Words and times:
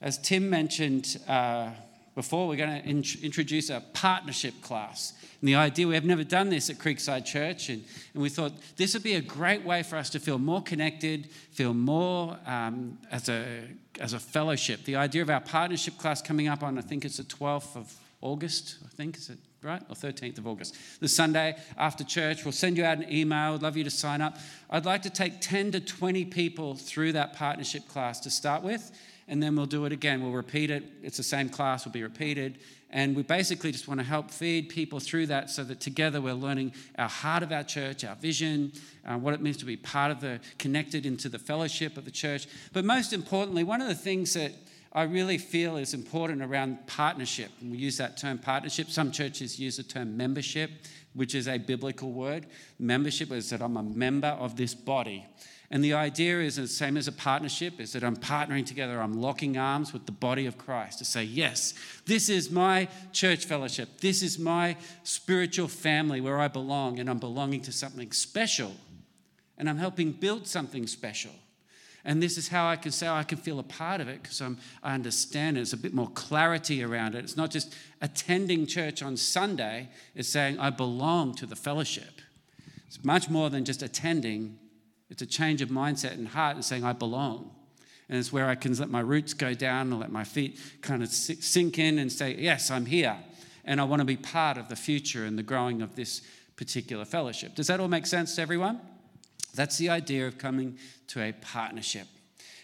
As 0.00 0.16
Tim 0.16 0.48
mentioned 0.48 1.18
uh, 1.28 1.72
before, 2.18 2.48
we're 2.48 2.56
going 2.56 2.82
to 2.82 2.88
in- 2.88 3.04
introduce 3.22 3.70
a 3.70 3.80
partnership 3.92 4.60
class. 4.60 5.12
And 5.40 5.48
the 5.48 5.54
idea, 5.54 5.86
we 5.86 5.94
have 5.94 6.04
never 6.04 6.24
done 6.24 6.50
this 6.50 6.68
at 6.68 6.76
Creekside 6.76 7.24
Church, 7.24 7.68
and, 7.68 7.84
and 8.12 8.20
we 8.20 8.28
thought 8.28 8.50
this 8.76 8.94
would 8.94 9.04
be 9.04 9.14
a 9.14 9.20
great 9.20 9.64
way 9.64 9.84
for 9.84 9.94
us 9.94 10.10
to 10.10 10.18
feel 10.18 10.36
more 10.36 10.60
connected, 10.60 11.30
feel 11.52 11.72
more 11.72 12.36
um, 12.44 12.98
as, 13.12 13.28
a, 13.28 13.62
as 14.00 14.14
a 14.14 14.18
fellowship. 14.18 14.84
The 14.84 14.96
idea 14.96 15.22
of 15.22 15.30
our 15.30 15.40
partnership 15.40 15.96
class 15.96 16.20
coming 16.20 16.48
up 16.48 16.64
on, 16.64 16.76
I 16.76 16.80
think 16.80 17.04
it's 17.04 17.18
the 17.18 17.22
12th 17.22 17.76
of 17.76 17.94
August, 18.20 18.78
I 18.84 18.88
think, 18.88 19.16
is 19.16 19.30
it 19.30 19.38
right? 19.62 19.82
Or 19.88 19.94
13th 19.94 20.38
of 20.38 20.48
August. 20.48 20.76
The 20.98 21.06
Sunday 21.06 21.56
after 21.76 22.02
church, 22.02 22.44
we'll 22.44 22.50
send 22.50 22.76
you 22.76 22.84
out 22.84 22.98
an 22.98 23.12
email. 23.12 23.54
I'd 23.54 23.62
love 23.62 23.76
you 23.76 23.84
to 23.84 23.90
sign 23.90 24.20
up. 24.20 24.38
I'd 24.70 24.86
like 24.86 25.02
to 25.02 25.10
take 25.10 25.40
10 25.40 25.70
to 25.72 25.80
20 25.80 26.24
people 26.24 26.74
through 26.74 27.12
that 27.12 27.34
partnership 27.34 27.86
class 27.86 28.18
to 28.20 28.30
start 28.30 28.64
with, 28.64 28.90
and 29.28 29.42
then 29.42 29.54
we'll 29.54 29.66
do 29.66 29.84
it 29.84 29.92
again. 29.92 30.22
We'll 30.22 30.32
repeat 30.32 30.70
it. 30.70 30.84
It's 31.02 31.18
the 31.18 31.22
same 31.22 31.48
class, 31.48 31.84
will 31.84 31.92
be 31.92 32.02
repeated. 32.02 32.58
And 32.90 33.14
we 33.14 33.22
basically 33.22 33.70
just 33.70 33.86
want 33.86 34.00
to 34.00 34.06
help 34.06 34.30
feed 34.30 34.70
people 34.70 34.98
through 34.98 35.26
that 35.26 35.50
so 35.50 35.62
that 35.64 35.78
together 35.78 36.22
we're 36.22 36.32
learning 36.32 36.72
our 36.98 37.08
heart 37.08 37.42
of 37.42 37.52
our 37.52 37.62
church, 37.62 38.02
our 38.02 38.16
vision, 38.16 38.72
uh, 39.04 39.18
what 39.18 39.34
it 39.34 39.42
means 39.42 39.58
to 39.58 39.66
be 39.66 39.76
part 39.76 40.10
of 40.10 40.20
the, 40.20 40.40
connected 40.58 41.04
into 41.04 41.28
the 41.28 41.38
fellowship 41.38 41.98
of 41.98 42.06
the 42.06 42.10
church. 42.10 42.46
But 42.72 42.86
most 42.86 43.12
importantly, 43.12 43.62
one 43.62 43.82
of 43.82 43.88
the 43.88 43.94
things 43.94 44.32
that 44.32 44.52
I 44.92 45.02
really 45.02 45.36
feel 45.36 45.76
is 45.76 45.92
important 45.92 46.40
around 46.40 46.86
partnership. 46.86 47.50
And 47.60 47.70
we 47.70 47.76
use 47.76 47.98
that 47.98 48.16
term 48.16 48.38
partnership. 48.38 48.88
Some 48.88 49.12
churches 49.12 49.60
use 49.60 49.76
the 49.76 49.82
term 49.82 50.16
membership, 50.16 50.70
which 51.12 51.34
is 51.34 51.46
a 51.46 51.58
biblical 51.58 52.10
word. 52.10 52.46
Membership 52.78 53.30
is 53.32 53.50
that 53.50 53.60
I'm 53.60 53.76
a 53.76 53.82
member 53.82 54.28
of 54.28 54.56
this 54.56 54.74
body. 54.74 55.26
And 55.70 55.84
the 55.84 55.92
idea 55.92 56.40
is 56.40 56.56
the 56.56 56.66
same 56.66 56.96
as 56.96 57.08
a 57.08 57.12
partnership 57.12 57.78
is 57.78 57.92
that 57.92 58.02
I'm 58.02 58.16
partnering 58.16 58.64
together, 58.64 59.02
I'm 59.02 59.20
locking 59.20 59.58
arms 59.58 59.92
with 59.92 60.06
the 60.06 60.12
body 60.12 60.46
of 60.46 60.56
Christ 60.56 60.98
to 60.98 61.04
say, 61.04 61.24
yes, 61.24 61.74
this 62.06 62.30
is 62.30 62.50
my 62.50 62.88
church 63.12 63.44
fellowship. 63.44 64.00
This 64.00 64.22
is 64.22 64.38
my 64.38 64.76
spiritual 65.02 65.68
family 65.68 66.22
where 66.22 66.38
I 66.38 66.48
belong, 66.48 66.98
and 66.98 67.10
I'm 67.10 67.18
belonging 67.18 67.60
to 67.62 67.72
something 67.72 68.12
special. 68.12 68.74
And 69.58 69.68
I'm 69.68 69.76
helping 69.76 70.12
build 70.12 70.46
something 70.46 70.86
special. 70.86 71.32
And 72.04 72.22
this 72.22 72.38
is 72.38 72.48
how 72.48 72.66
I 72.66 72.76
can 72.76 72.92
say 72.92 73.06
I 73.06 73.24
can 73.24 73.36
feel 73.36 73.58
a 73.58 73.64
part 73.64 74.00
of 74.00 74.08
it 74.08 74.22
because 74.22 74.40
I 74.40 74.94
understand 74.94 75.56
it. 75.56 75.60
There's 75.60 75.74
a 75.74 75.76
bit 75.76 75.92
more 75.92 76.08
clarity 76.10 76.82
around 76.82 77.14
it. 77.14 77.24
It's 77.24 77.36
not 77.36 77.50
just 77.50 77.74
attending 78.00 78.66
church 78.66 79.02
on 79.02 79.18
Sunday, 79.18 79.90
it's 80.14 80.30
saying 80.30 80.58
I 80.58 80.70
belong 80.70 81.34
to 81.34 81.44
the 81.44 81.56
fellowship. 81.56 82.22
It's 82.86 83.04
much 83.04 83.28
more 83.28 83.50
than 83.50 83.66
just 83.66 83.82
attending, 83.82 84.58
it's 85.10 85.22
a 85.22 85.26
change 85.26 85.62
of 85.62 85.68
mindset 85.68 86.12
and 86.12 86.28
heart 86.28 86.56
and 86.56 86.64
saying 86.64 86.84
I 86.84 86.92
belong. 86.92 87.54
And 88.08 88.18
it's 88.18 88.32
where 88.32 88.48
I 88.48 88.54
can 88.54 88.74
let 88.74 88.88
my 88.88 89.00
roots 89.00 89.34
go 89.34 89.52
down 89.54 89.92
and 89.92 90.00
let 90.00 90.10
my 90.10 90.24
feet 90.24 90.58
kind 90.80 91.02
of 91.02 91.08
sink 91.08 91.78
in 91.78 91.98
and 91.98 92.10
say, 92.10 92.36
Yes, 92.38 92.70
I'm 92.70 92.86
here. 92.86 93.16
And 93.64 93.80
I 93.80 93.84
want 93.84 94.00
to 94.00 94.06
be 94.06 94.16
part 94.16 94.56
of 94.56 94.68
the 94.68 94.76
future 94.76 95.26
and 95.26 95.38
the 95.38 95.42
growing 95.42 95.82
of 95.82 95.94
this 95.94 96.22
particular 96.56 97.04
fellowship. 97.04 97.54
Does 97.54 97.66
that 97.66 97.80
all 97.80 97.88
make 97.88 98.06
sense 98.06 98.34
to 98.36 98.42
everyone? 98.42 98.80
That's 99.54 99.76
the 99.76 99.90
idea 99.90 100.26
of 100.26 100.38
coming 100.38 100.78
to 101.08 101.20
a 101.20 101.32
partnership. 101.32 102.06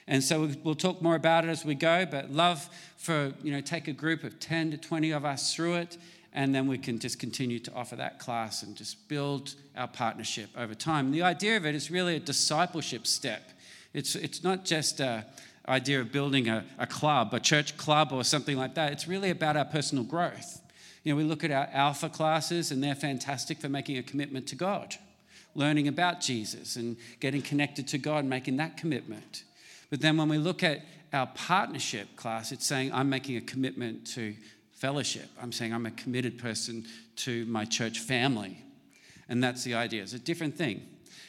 And 0.07 0.23
so 0.23 0.51
we'll 0.63 0.75
talk 0.75 1.01
more 1.01 1.15
about 1.15 1.45
it 1.45 1.49
as 1.49 1.65
we 1.65 1.75
go, 1.75 2.05
but 2.05 2.31
love 2.31 2.69
for, 2.97 3.33
you 3.43 3.53
know, 3.53 3.61
take 3.61 3.89
a 3.89 3.93
group 3.93 4.23
of 4.23 4.39
10 4.39 4.71
to 4.73 4.77
20 4.77 5.11
of 5.13 5.25
us 5.25 5.55
through 5.55 5.75
it, 5.75 5.97
and 6.35 6.55
then 6.55 6.67
we 6.67 6.79
can 6.79 6.99
just 6.99 7.19
continue 7.19 7.59
to 7.61 7.73
offer 7.75 7.97
that 7.97 8.19
class 8.19 8.63
and 8.63 8.77
just 8.77 9.09
build 9.09 9.55
our 9.77 9.89
partnership 9.89 10.51
over 10.57 10.75
time. 10.75 11.13
The 11.13 11.23
idea 11.23 11.57
of 11.57 11.65
it 11.65 11.75
is 11.75 11.91
really 11.91 12.17
a 12.17 12.21
discipleship 12.21 13.07
step. 13.07 13.51
It's, 13.93 14.17
it's 14.17 14.43
not 14.43 14.65
just 14.65 15.01
a 15.01 15.25
idea 15.67 16.01
of 16.01 16.13
building 16.13 16.49
a, 16.49 16.65
a 16.79 16.87
club, 16.87 17.33
a 17.33 17.41
church 17.41 17.77
club 17.77 18.13
or 18.13 18.23
something 18.23 18.57
like 18.57 18.75
that. 18.75 18.93
It's 18.93 19.09
really 19.09 19.31
about 19.31 19.57
our 19.57 19.65
personal 19.65 20.05
growth. 20.05 20.61
You 21.05 21.13
know, 21.13 21.17
we 21.17 21.25
look 21.25 21.45
at 21.45 21.51
our 21.51 21.69
alpha 21.73 22.09
classes, 22.09 22.71
and 22.71 22.83
they're 22.83 22.95
fantastic 22.95 23.59
for 23.59 23.69
making 23.69 23.97
a 23.97 24.03
commitment 24.03 24.47
to 24.49 24.57
God 24.57 24.97
learning 25.55 25.89
about 25.89 26.21
Jesus 26.21 26.77
and 26.77 26.97
getting 27.21 27.43
connected 27.43 27.87
to 27.89 27.99
God, 27.99 28.25
making 28.25 28.57
that 28.57 28.77
commitment. 28.77 29.45
But 29.91 30.01
then 30.01 30.17
when 30.17 30.29
we 30.29 30.39
look 30.39 30.63
at 30.63 30.85
our 31.13 31.27
partnership 31.29 32.17
class, 32.17 32.51
it's 32.51 32.67
saying, 32.67 32.93
I'm 32.93 33.09
making 33.09 33.37
a 33.37 33.41
commitment 33.41 34.07
to 34.09 34.35
fellowship. 34.75 35.29
I'm 35.41 35.53
saying 35.53 35.73
I'm 35.73 35.87
a 35.87 35.91
committed 35.93 36.39
person 36.39 36.85
to 37.17 37.45
my 37.47 37.65
church 37.65 38.01
family. 38.01 38.59
And 39.29 39.43
that's 39.43 39.65
the 39.65 39.75
idea. 39.75 40.03
It's 40.03 40.13
a 40.13 40.19
different 40.19 40.57
thing. 40.57 40.83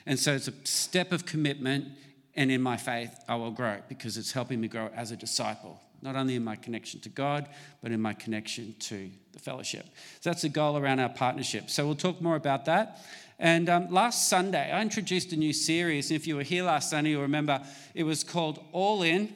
And 0.05 0.19
so 0.19 0.33
it's 0.33 0.47
a 0.47 0.53
step 0.65 1.11
of 1.11 1.25
commitment, 1.25 1.87
and 2.35 2.51
in 2.51 2.61
my 2.61 2.77
faith, 2.77 3.15
I 3.27 3.35
will 3.35 3.51
grow 3.51 3.77
because 3.87 4.17
it's 4.17 4.31
helping 4.31 4.61
me 4.61 4.67
grow 4.67 4.89
as 4.95 5.11
a 5.11 5.15
disciple, 5.15 5.79
not 6.01 6.15
only 6.15 6.35
in 6.35 6.43
my 6.43 6.55
connection 6.55 6.99
to 7.01 7.09
God, 7.09 7.47
but 7.81 7.91
in 7.91 8.01
my 8.01 8.13
connection 8.13 8.75
to 8.79 9.09
the 9.31 9.39
fellowship. 9.39 9.85
So 10.19 10.29
that's 10.29 10.41
the 10.43 10.49
goal 10.49 10.77
around 10.77 10.99
our 10.99 11.09
partnership. 11.09 11.69
So 11.69 11.85
we'll 11.85 11.95
talk 11.95 12.21
more 12.21 12.35
about 12.35 12.65
that. 12.65 13.01
And 13.39 13.67
um, 13.67 13.89
last 13.89 14.29
Sunday, 14.29 14.71
I 14.71 14.81
introduced 14.81 15.33
a 15.33 15.37
new 15.37 15.53
series. 15.53 16.11
If 16.11 16.27
you 16.27 16.35
were 16.35 16.43
here 16.43 16.63
last 16.63 16.89
Sunday, 16.89 17.11
you'll 17.11 17.21
remember 17.23 17.61
it 17.93 18.03
was 18.03 18.23
called 18.23 18.63
All 18.71 19.01
In. 19.01 19.33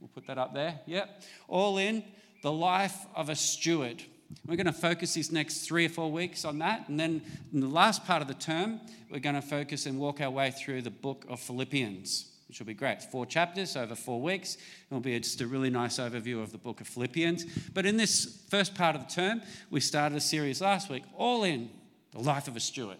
We'll 0.00 0.08
put 0.08 0.26
that 0.28 0.38
up 0.38 0.54
there. 0.54 0.80
Yep. 0.86 1.22
All 1.46 1.78
In, 1.78 2.02
the 2.42 2.52
life 2.52 3.06
of 3.14 3.28
a 3.28 3.36
steward. 3.36 4.02
We're 4.46 4.56
going 4.56 4.66
to 4.66 4.72
focus 4.72 5.14
these 5.14 5.32
next 5.32 5.66
three 5.66 5.86
or 5.86 5.88
four 5.88 6.10
weeks 6.10 6.44
on 6.44 6.58
that. 6.58 6.88
And 6.88 6.98
then 6.98 7.22
in 7.52 7.60
the 7.60 7.68
last 7.68 8.04
part 8.06 8.22
of 8.22 8.28
the 8.28 8.34
term, 8.34 8.80
we're 9.10 9.18
going 9.18 9.34
to 9.34 9.42
focus 9.42 9.86
and 9.86 9.98
walk 9.98 10.20
our 10.20 10.30
way 10.30 10.50
through 10.50 10.82
the 10.82 10.90
book 10.90 11.24
of 11.28 11.40
Philippians, 11.40 12.30
which 12.48 12.58
will 12.58 12.66
be 12.66 12.74
great. 12.74 13.02
Four 13.02 13.26
chapters 13.26 13.76
over 13.76 13.94
four 13.94 14.20
weeks. 14.20 14.56
It'll 14.88 15.00
be 15.00 15.18
just 15.18 15.40
a 15.40 15.46
really 15.46 15.70
nice 15.70 15.98
overview 15.98 16.42
of 16.42 16.52
the 16.52 16.58
book 16.58 16.80
of 16.80 16.86
Philippians. 16.86 17.44
But 17.74 17.86
in 17.86 17.96
this 17.96 18.42
first 18.48 18.74
part 18.74 18.94
of 18.94 19.06
the 19.06 19.12
term, 19.12 19.42
we 19.68 19.80
started 19.80 20.16
a 20.16 20.20
series 20.20 20.60
last 20.60 20.88
week, 20.88 21.02
All 21.16 21.42
In, 21.42 21.70
the 22.12 22.20
life 22.20 22.46
of 22.46 22.56
a 22.56 22.60
steward 22.60 22.98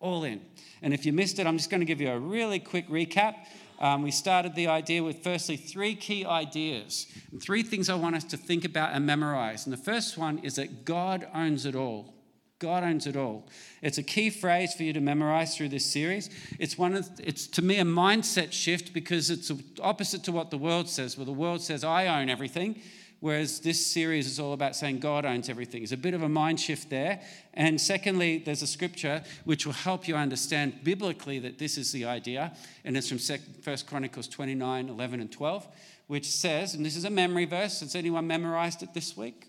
all 0.00 0.24
in. 0.24 0.40
And 0.82 0.92
if 0.94 1.04
you 1.04 1.12
missed 1.12 1.38
it, 1.38 1.46
I'm 1.46 1.58
just 1.58 1.70
going 1.70 1.80
to 1.80 1.86
give 1.86 2.00
you 2.00 2.10
a 2.10 2.18
really 2.18 2.58
quick 2.58 2.88
recap. 2.88 3.34
Um, 3.80 4.02
we 4.02 4.10
started 4.10 4.54
the 4.54 4.66
idea 4.66 5.02
with 5.02 5.22
firstly 5.22 5.56
three 5.56 5.94
key 5.94 6.24
ideas, 6.26 7.06
three 7.40 7.62
things 7.62 7.88
I 7.88 7.94
want 7.94 8.14
us 8.14 8.24
to 8.24 8.36
think 8.36 8.64
about 8.64 8.92
and 8.92 9.06
memorize. 9.06 9.64
And 9.66 9.72
the 9.72 9.82
first 9.82 10.18
one 10.18 10.38
is 10.40 10.56
that 10.56 10.84
God 10.84 11.26
owns 11.34 11.64
it 11.64 11.74
all. 11.74 12.14
God 12.58 12.84
owns 12.84 13.06
it 13.06 13.16
all. 13.16 13.48
It's 13.80 13.96
a 13.96 14.02
key 14.02 14.28
phrase 14.28 14.74
for 14.74 14.82
you 14.82 14.92
to 14.92 15.00
memorize 15.00 15.56
through 15.56 15.70
this 15.70 15.86
series. 15.86 16.28
It's 16.58 16.76
one 16.76 16.94
of 16.94 17.08
it's 17.18 17.46
to 17.48 17.62
me 17.62 17.78
a 17.78 17.84
mindset 17.84 18.52
shift 18.52 18.92
because 18.92 19.30
it's 19.30 19.50
opposite 19.82 20.24
to 20.24 20.32
what 20.32 20.50
the 20.50 20.58
world 20.58 20.86
says. 20.86 21.16
Where 21.16 21.24
the 21.24 21.32
world 21.32 21.62
says 21.62 21.84
I 21.84 22.20
own 22.20 22.28
everything, 22.28 22.78
whereas 23.20 23.60
this 23.60 23.84
series 23.84 24.26
is 24.26 24.40
all 24.40 24.52
about 24.52 24.74
saying 24.74 24.98
God 24.98 25.24
owns 25.24 25.48
everything. 25.48 25.82
It's 25.82 25.92
a 25.92 25.96
bit 25.96 26.14
of 26.14 26.22
a 26.22 26.28
mind 26.28 26.58
shift 26.58 26.90
there. 26.90 27.20
And 27.54 27.80
secondly, 27.80 28.38
there's 28.38 28.62
a 28.62 28.66
scripture 28.66 29.22
which 29.44 29.66
will 29.66 29.72
help 29.72 30.08
you 30.08 30.16
understand 30.16 30.82
biblically 30.82 31.38
that 31.40 31.58
this 31.58 31.78
is 31.78 31.92
the 31.92 32.06
idea, 32.06 32.52
and 32.84 32.96
it's 32.96 33.08
from 33.08 33.18
1 33.18 33.78
Chronicles 33.86 34.28
29 34.28 34.88
11 34.88 35.20
and 35.20 35.30
12, 35.30 35.68
which 36.06 36.26
says, 36.26 36.74
and 36.74 36.84
this 36.84 36.96
is 36.96 37.04
a 37.04 37.10
memory 37.10 37.44
verse. 37.44 37.80
Has 37.80 37.94
anyone 37.94 38.26
memorized 38.26 38.82
it 38.82 38.94
this 38.94 39.16
week? 39.16 39.46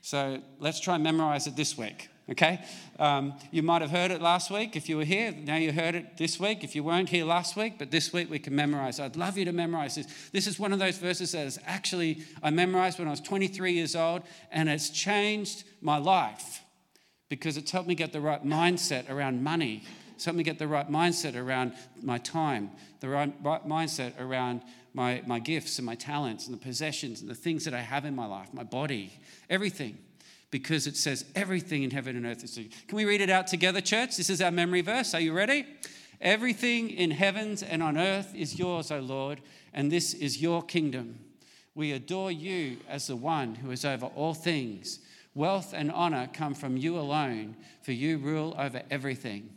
So 0.00 0.42
let's 0.58 0.80
try 0.80 0.96
and 0.96 1.04
memorize 1.04 1.46
it 1.46 1.54
this 1.54 1.78
week 1.78 2.08
okay? 2.30 2.64
Um, 2.98 3.34
you 3.50 3.62
might 3.62 3.82
have 3.82 3.90
heard 3.90 4.10
it 4.10 4.20
last 4.20 4.50
week 4.50 4.76
if 4.76 4.88
you 4.88 4.96
were 4.96 5.04
here. 5.04 5.32
Now 5.32 5.56
you 5.56 5.72
heard 5.72 5.94
it 5.94 6.16
this 6.16 6.38
week 6.38 6.64
if 6.64 6.74
you 6.74 6.84
weren't 6.84 7.08
here 7.08 7.24
last 7.24 7.56
week, 7.56 7.78
but 7.78 7.90
this 7.90 8.12
week 8.12 8.30
we 8.30 8.38
can 8.38 8.54
memorize. 8.54 9.00
I'd 9.00 9.16
love 9.16 9.36
you 9.36 9.44
to 9.44 9.52
memorize 9.52 9.96
this. 9.96 10.06
This 10.32 10.46
is 10.46 10.58
one 10.58 10.72
of 10.72 10.78
those 10.78 10.98
verses 10.98 11.32
that 11.32 11.46
is 11.46 11.58
actually, 11.66 12.22
I 12.42 12.50
memorized 12.50 12.98
when 12.98 13.08
I 13.08 13.10
was 13.10 13.20
23 13.20 13.72
years 13.72 13.96
old, 13.96 14.22
and 14.50 14.68
it's 14.68 14.90
changed 14.90 15.64
my 15.80 15.98
life 15.98 16.62
because 17.28 17.56
it's 17.56 17.70
helped 17.70 17.88
me 17.88 17.94
get 17.94 18.12
the 18.12 18.20
right 18.20 18.44
mindset 18.44 19.10
around 19.10 19.42
money. 19.42 19.84
It's 20.14 20.24
helped 20.24 20.36
me 20.36 20.44
get 20.44 20.58
the 20.58 20.68
right 20.68 20.90
mindset 20.90 21.34
around 21.34 21.72
my 22.02 22.18
time, 22.18 22.70
the 23.00 23.08
right, 23.08 23.34
right 23.42 23.66
mindset 23.66 24.20
around 24.20 24.62
my, 24.94 25.22
my 25.26 25.38
gifts 25.38 25.78
and 25.78 25.86
my 25.86 25.94
talents 25.94 26.46
and 26.46 26.54
the 26.54 26.62
possessions 26.62 27.22
and 27.22 27.30
the 27.30 27.34
things 27.34 27.64
that 27.64 27.74
I 27.74 27.80
have 27.80 28.04
in 28.04 28.14
my 28.14 28.26
life, 28.26 28.52
my 28.52 28.62
body, 28.62 29.12
everything 29.48 29.98
because 30.52 30.86
it 30.86 30.96
says 30.96 31.24
everything 31.34 31.82
in 31.82 31.90
heaven 31.90 32.14
and 32.14 32.26
earth 32.26 32.44
is 32.44 32.54
Can 32.54 32.96
we 32.96 33.06
read 33.06 33.22
it 33.22 33.30
out 33.30 33.48
together, 33.48 33.80
church? 33.80 34.16
This 34.18 34.30
is 34.30 34.40
our 34.40 34.52
memory 34.52 34.82
verse. 34.82 35.14
Are 35.14 35.20
you 35.20 35.32
ready? 35.32 35.66
Everything 36.20 36.90
in 36.90 37.10
heavens 37.10 37.64
and 37.64 37.82
on 37.82 37.98
earth 37.98 38.32
is 38.36 38.58
yours, 38.58 38.92
O 38.92 39.00
Lord, 39.00 39.40
and 39.72 39.90
this 39.90 40.14
is 40.14 40.40
your 40.40 40.62
kingdom. 40.62 41.18
We 41.74 41.92
adore 41.92 42.30
you 42.30 42.76
as 42.86 43.06
the 43.06 43.16
one 43.16 43.56
who 43.56 43.70
is 43.70 43.84
over 43.84 44.06
all 44.06 44.34
things. 44.34 45.00
Wealth 45.34 45.72
and 45.74 45.90
honor 45.90 46.28
come 46.30 46.52
from 46.52 46.76
you 46.76 46.98
alone, 46.98 47.56
for 47.80 47.92
you 47.92 48.18
rule 48.18 48.54
over 48.58 48.82
everything. 48.90 49.48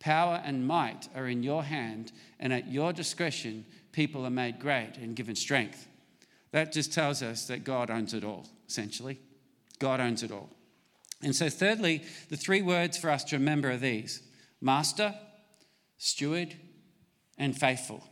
Power 0.00 0.42
and 0.44 0.66
might 0.66 1.08
are 1.14 1.28
in 1.28 1.42
your 1.42 1.64
hand, 1.64 2.12
and 2.38 2.52
at 2.52 2.70
your 2.70 2.92
discretion 2.92 3.64
people 3.90 4.26
are 4.26 4.30
made 4.30 4.60
great 4.60 4.98
and 5.00 5.16
given 5.16 5.34
strength. 5.34 5.88
That 6.50 6.72
just 6.72 6.92
tells 6.92 7.22
us 7.22 7.46
that 7.46 7.64
God 7.64 7.90
owns 7.90 8.12
it 8.12 8.22
all, 8.22 8.46
essentially. 8.68 9.18
God 9.82 10.00
owns 10.00 10.22
it 10.22 10.30
all. 10.30 10.48
And 11.22 11.34
so, 11.34 11.48
thirdly, 11.48 12.04
the 12.28 12.36
three 12.36 12.62
words 12.62 12.96
for 12.96 13.10
us 13.10 13.24
to 13.24 13.36
remember 13.36 13.72
are 13.72 13.76
these 13.76 14.22
master, 14.60 15.14
steward, 15.98 16.56
and 17.36 17.58
faithful. 17.58 18.04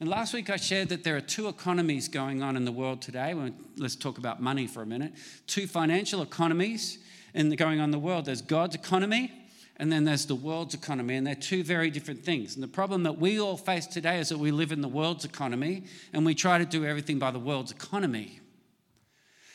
And 0.00 0.10
last 0.10 0.34
week 0.34 0.50
I 0.50 0.56
shared 0.56 0.88
that 0.88 1.04
there 1.04 1.16
are 1.16 1.20
two 1.20 1.46
economies 1.46 2.08
going 2.08 2.42
on 2.42 2.56
in 2.56 2.64
the 2.64 2.72
world 2.72 3.00
today. 3.00 3.32
Let's 3.76 3.94
talk 3.94 4.18
about 4.18 4.42
money 4.42 4.66
for 4.66 4.82
a 4.82 4.86
minute. 4.86 5.12
Two 5.46 5.68
financial 5.68 6.20
economies 6.20 6.98
in 7.32 7.50
going 7.50 7.78
on 7.78 7.84
in 7.84 7.90
the 7.92 8.00
world. 8.00 8.24
There's 8.24 8.42
God's 8.42 8.74
economy 8.74 9.30
and 9.76 9.90
then 9.90 10.04
there's 10.04 10.26
the 10.26 10.34
world's 10.34 10.74
economy, 10.74 11.16
and 11.16 11.26
they're 11.26 11.34
two 11.34 11.64
very 11.64 11.90
different 11.90 12.24
things. 12.24 12.54
And 12.54 12.62
the 12.62 12.68
problem 12.68 13.04
that 13.04 13.18
we 13.18 13.40
all 13.40 13.56
face 13.56 13.86
today 13.86 14.20
is 14.20 14.28
that 14.28 14.38
we 14.38 14.50
live 14.50 14.70
in 14.70 14.80
the 14.80 14.88
world's 14.88 15.24
economy 15.24 15.84
and 16.12 16.26
we 16.26 16.34
try 16.34 16.58
to 16.58 16.66
do 16.66 16.84
everything 16.84 17.18
by 17.18 17.30
the 17.30 17.38
world's 17.38 17.72
economy. 17.72 18.38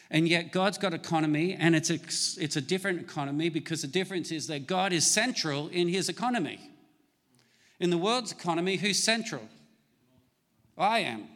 And 0.09 0.27
yet, 0.27 0.51
God's 0.51 0.77
got 0.77 0.93
economy, 0.93 1.53
and 1.53 1.75
it's 1.75 1.89
a, 1.89 1.95
it's 2.41 2.55
a 2.55 2.61
different 2.61 3.01
economy 3.01 3.49
because 3.49 3.81
the 3.81 3.87
difference 3.87 4.31
is 4.31 4.47
that 4.47 4.65
God 4.65 4.93
is 4.93 5.05
central 5.05 5.67
in 5.67 5.89
his 5.89 6.07
economy. 6.07 6.59
In 7.79 7.89
the 7.89 7.97
world's 7.97 8.31
economy, 8.31 8.77
who's 8.77 9.03
central? 9.03 9.43
I 10.77 10.99
am. 10.99 11.27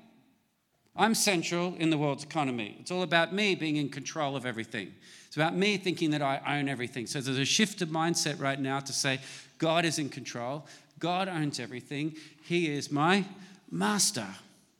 I'm 0.95 1.15
central 1.15 1.75
in 1.79 1.89
the 1.89 1.97
world's 1.97 2.23
economy. 2.23 2.77
It's 2.79 2.91
all 2.91 3.03
about 3.03 3.33
me 3.33 3.55
being 3.55 3.77
in 3.77 3.89
control 3.89 4.35
of 4.35 4.45
everything. 4.45 4.93
It's 5.27 5.37
about 5.37 5.55
me 5.55 5.77
thinking 5.77 6.11
that 6.11 6.21
I 6.21 6.41
own 6.57 6.67
everything. 6.67 7.07
So 7.07 7.21
there's 7.21 7.37
a 7.37 7.45
shift 7.45 7.81
of 7.81 7.89
mindset 7.89 8.39
right 8.39 8.59
now 8.59 8.79
to 8.81 8.93
say, 8.93 9.19
God 9.57 9.85
is 9.85 9.99
in 9.99 10.09
control. 10.09 10.65
God 10.99 11.29
owns 11.29 11.59
everything. 11.59 12.15
He 12.43 12.69
is 12.69 12.91
my 12.91 13.25
master. 13.69 14.27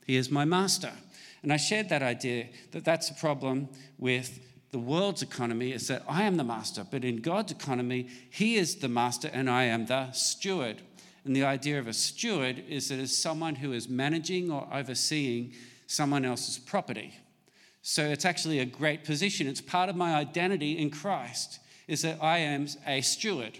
He 0.06 0.18
is 0.18 0.30
my 0.30 0.44
master. 0.44 0.92
And 1.44 1.52
I 1.52 1.58
shared 1.58 1.90
that 1.90 2.04
idea 2.04 2.48
that 2.72 2.86
that's 2.86 3.10
a 3.10 3.16
problem 3.16 3.70
with 3.98 4.40
the 4.72 4.80
world's 4.80 5.22
economy 5.22 5.74
is 5.74 5.88
that 5.88 6.04
I 6.08 6.24
am 6.24 6.38
the 6.38 6.44
master, 6.44 6.86
but 6.90 7.04
in 7.04 7.18
God's 7.18 7.52
economy, 7.52 8.08
He 8.30 8.56
is 8.56 8.76
the 8.76 8.88
master 8.88 9.30
and 9.32 9.50
I 9.50 9.64
am 9.64 9.86
the 9.86 10.12
steward. 10.12 10.82
And 11.26 11.36
the 11.36 11.44
idea 11.44 11.78
of 11.78 11.88
a 11.88 11.94
steward 11.94 12.64
is 12.68 12.90
that 12.90 13.00
it's 13.00 13.16
someone 13.16 13.56
who 13.56 13.74
is 13.74 13.90
managing 13.90 14.50
or 14.50 14.68
overseeing 14.72 15.54
someone 15.88 16.26
else's 16.26 16.58
property. 16.58 17.14
So 17.82 18.04
it's 18.04 18.26
actually 18.26 18.60
a 18.60 18.66
great 18.66 19.04
position. 19.04 19.48
It's 19.48 19.62
part 19.62 19.90
of 19.90 19.96
my 19.96 20.16
identity 20.16 20.78
in 20.78 20.90
Christ, 20.90 21.60
is 21.88 22.04
that 22.04 22.20
I 22.22 22.38
am 22.40 22.68
a 22.88 23.02
steward. 23.02 23.60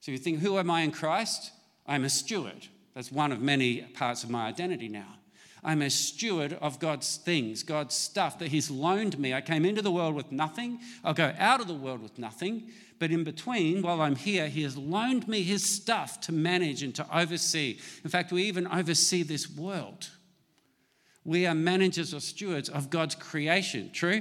So 0.00 0.12
you 0.12 0.18
think, 0.18 0.40
who 0.40 0.58
am 0.58 0.70
I 0.70 0.82
in 0.82 0.90
Christ? 0.90 1.50
I'm 1.86 2.04
a 2.04 2.10
steward. 2.10 2.68
That's 2.94 3.10
one 3.10 3.32
of 3.32 3.40
many 3.40 3.82
parts 3.82 4.22
of 4.22 4.30
my 4.30 4.46
identity 4.46 4.88
now. 4.88 5.16
I'm 5.64 5.80
a 5.80 5.88
steward 5.88 6.58
of 6.60 6.78
God's 6.78 7.16
things, 7.16 7.62
God's 7.62 7.94
stuff 7.94 8.38
that 8.40 8.48
He's 8.48 8.70
loaned 8.70 9.18
me. 9.18 9.32
I 9.32 9.40
came 9.40 9.64
into 9.64 9.80
the 9.80 9.90
world 9.90 10.14
with 10.14 10.30
nothing. 10.30 10.78
I'll 11.02 11.14
go 11.14 11.32
out 11.38 11.60
of 11.62 11.68
the 11.68 11.74
world 11.74 12.02
with 12.02 12.18
nothing. 12.18 12.70
But 12.98 13.10
in 13.10 13.24
between, 13.24 13.80
while 13.80 14.02
I'm 14.02 14.16
here, 14.16 14.48
He 14.48 14.62
has 14.62 14.76
loaned 14.76 15.26
me 15.26 15.42
His 15.42 15.64
stuff 15.64 16.20
to 16.22 16.32
manage 16.32 16.82
and 16.82 16.94
to 16.96 17.06
oversee. 17.16 17.78
In 18.04 18.10
fact, 18.10 18.30
we 18.30 18.42
even 18.44 18.66
oversee 18.66 19.22
this 19.22 19.50
world. 19.50 20.10
We 21.24 21.46
are 21.46 21.54
managers 21.54 22.12
or 22.12 22.20
stewards 22.20 22.68
of 22.68 22.90
God's 22.90 23.14
creation. 23.14 23.90
True? 23.90 24.20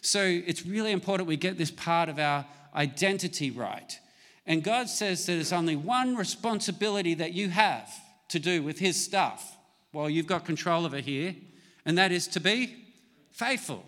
So 0.00 0.22
it's 0.22 0.64
really 0.64 0.92
important 0.92 1.28
we 1.28 1.36
get 1.36 1.58
this 1.58 1.70
part 1.70 2.08
of 2.08 2.18
our 2.18 2.46
identity 2.74 3.50
right. 3.50 3.98
And 4.46 4.64
God 4.64 4.88
says 4.88 5.26
that 5.26 5.32
there's 5.32 5.52
only 5.52 5.76
one 5.76 6.16
responsibility 6.16 7.12
that 7.14 7.34
you 7.34 7.50
have 7.50 7.90
to 8.28 8.38
do 8.38 8.62
with 8.62 8.78
His 8.78 9.02
stuff 9.02 9.53
while 9.94 10.10
you've 10.10 10.26
got 10.26 10.44
control 10.44 10.84
of 10.84 10.92
it 10.92 11.04
here, 11.04 11.34
and 11.86 11.96
that 11.96 12.12
is 12.12 12.26
to 12.28 12.40
be 12.40 12.84
faithful. 13.30 13.84